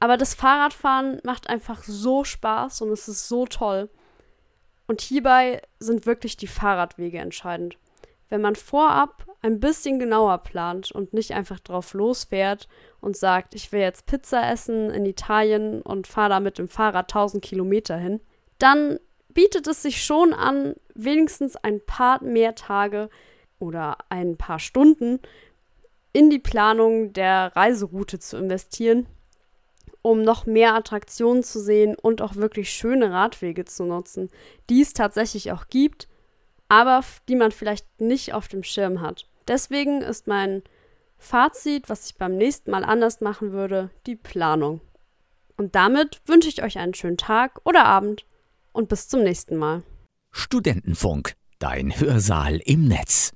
Aber 0.00 0.16
das 0.16 0.34
Fahrradfahren 0.34 1.20
macht 1.24 1.48
einfach 1.48 1.82
so 1.84 2.24
Spaß 2.24 2.82
und 2.82 2.90
es 2.90 3.08
ist 3.08 3.28
so 3.28 3.46
toll. 3.46 3.88
Und 4.86 5.00
hierbei 5.00 5.62
sind 5.78 6.04
wirklich 6.04 6.36
die 6.36 6.46
Fahrradwege 6.46 7.18
entscheidend. 7.18 7.78
Wenn 8.28 8.40
man 8.40 8.56
vorab 8.56 9.24
ein 9.42 9.60
bisschen 9.60 9.98
genauer 9.98 10.38
plant 10.38 10.90
und 10.90 11.12
nicht 11.12 11.32
einfach 11.32 11.60
drauf 11.60 11.94
losfährt 11.94 12.68
und 13.00 13.16
sagt, 13.16 13.54
ich 13.54 13.70
will 13.70 13.80
jetzt 13.80 14.06
Pizza 14.06 14.50
essen 14.50 14.90
in 14.90 15.06
Italien 15.06 15.82
und 15.82 16.06
fahre 16.06 16.30
da 16.30 16.40
mit 16.40 16.58
dem 16.58 16.68
Fahrrad 16.68 17.10
1000 17.14 17.42
Kilometer 17.42 17.96
hin, 17.96 18.20
dann 18.58 18.98
bietet 19.34 19.66
es 19.66 19.82
sich 19.82 20.04
schon 20.04 20.32
an, 20.32 20.74
wenigstens 20.94 21.56
ein 21.56 21.80
paar 21.84 22.22
mehr 22.22 22.54
Tage 22.54 23.10
oder 23.58 23.98
ein 24.08 24.36
paar 24.36 24.58
Stunden 24.58 25.20
in 26.12 26.30
die 26.30 26.38
Planung 26.38 27.12
der 27.12 27.54
Reiseroute 27.56 28.18
zu 28.18 28.36
investieren 28.36 29.06
um 30.04 30.20
noch 30.20 30.44
mehr 30.44 30.74
Attraktionen 30.74 31.42
zu 31.42 31.58
sehen 31.58 31.94
und 31.94 32.20
auch 32.20 32.36
wirklich 32.36 32.68
schöne 32.68 33.10
Radwege 33.10 33.64
zu 33.64 33.84
nutzen, 33.84 34.28
die 34.68 34.82
es 34.82 34.92
tatsächlich 34.92 35.50
auch 35.50 35.68
gibt, 35.68 36.08
aber 36.68 37.02
die 37.26 37.36
man 37.36 37.52
vielleicht 37.52 38.02
nicht 38.02 38.34
auf 38.34 38.46
dem 38.46 38.62
Schirm 38.64 39.00
hat. 39.00 39.26
Deswegen 39.48 40.02
ist 40.02 40.26
mein 40.26 40.62
Fazit, 41.16 41.88
was 41.88 42.04
ich 42.04 42.16
beim 42.16 42.36
nächsten 42.36 42.70
Mal 42.70 42.84
anders 42.84 43.22
machen 43.22 43.52
würde, 43.52 43.88
die 44.06 44.14
Planung. 44.14 44.82
Und 45.56 45.74
damit 45.74 46.20
wünsche 46.26 46.50
ich 46.50 46.62
euch 46.62 46.76
einen 46.76 46.92
schönen 46.92 47.16
Tag 47.16 47.62
oder 47.64 47.86
Abend 47.86 48.26
und 48.74 48.90
bis 48.90 49.08
zum 49.08 49.22
nächsten 49.22 49.56
Mal. 49.56 49.82
Studentenfunk, 50.30 51.34
dein 51.58 51.98
Hörsaal 51.98 52.60
im 52.64 52.86
Netz. 52.88 53.32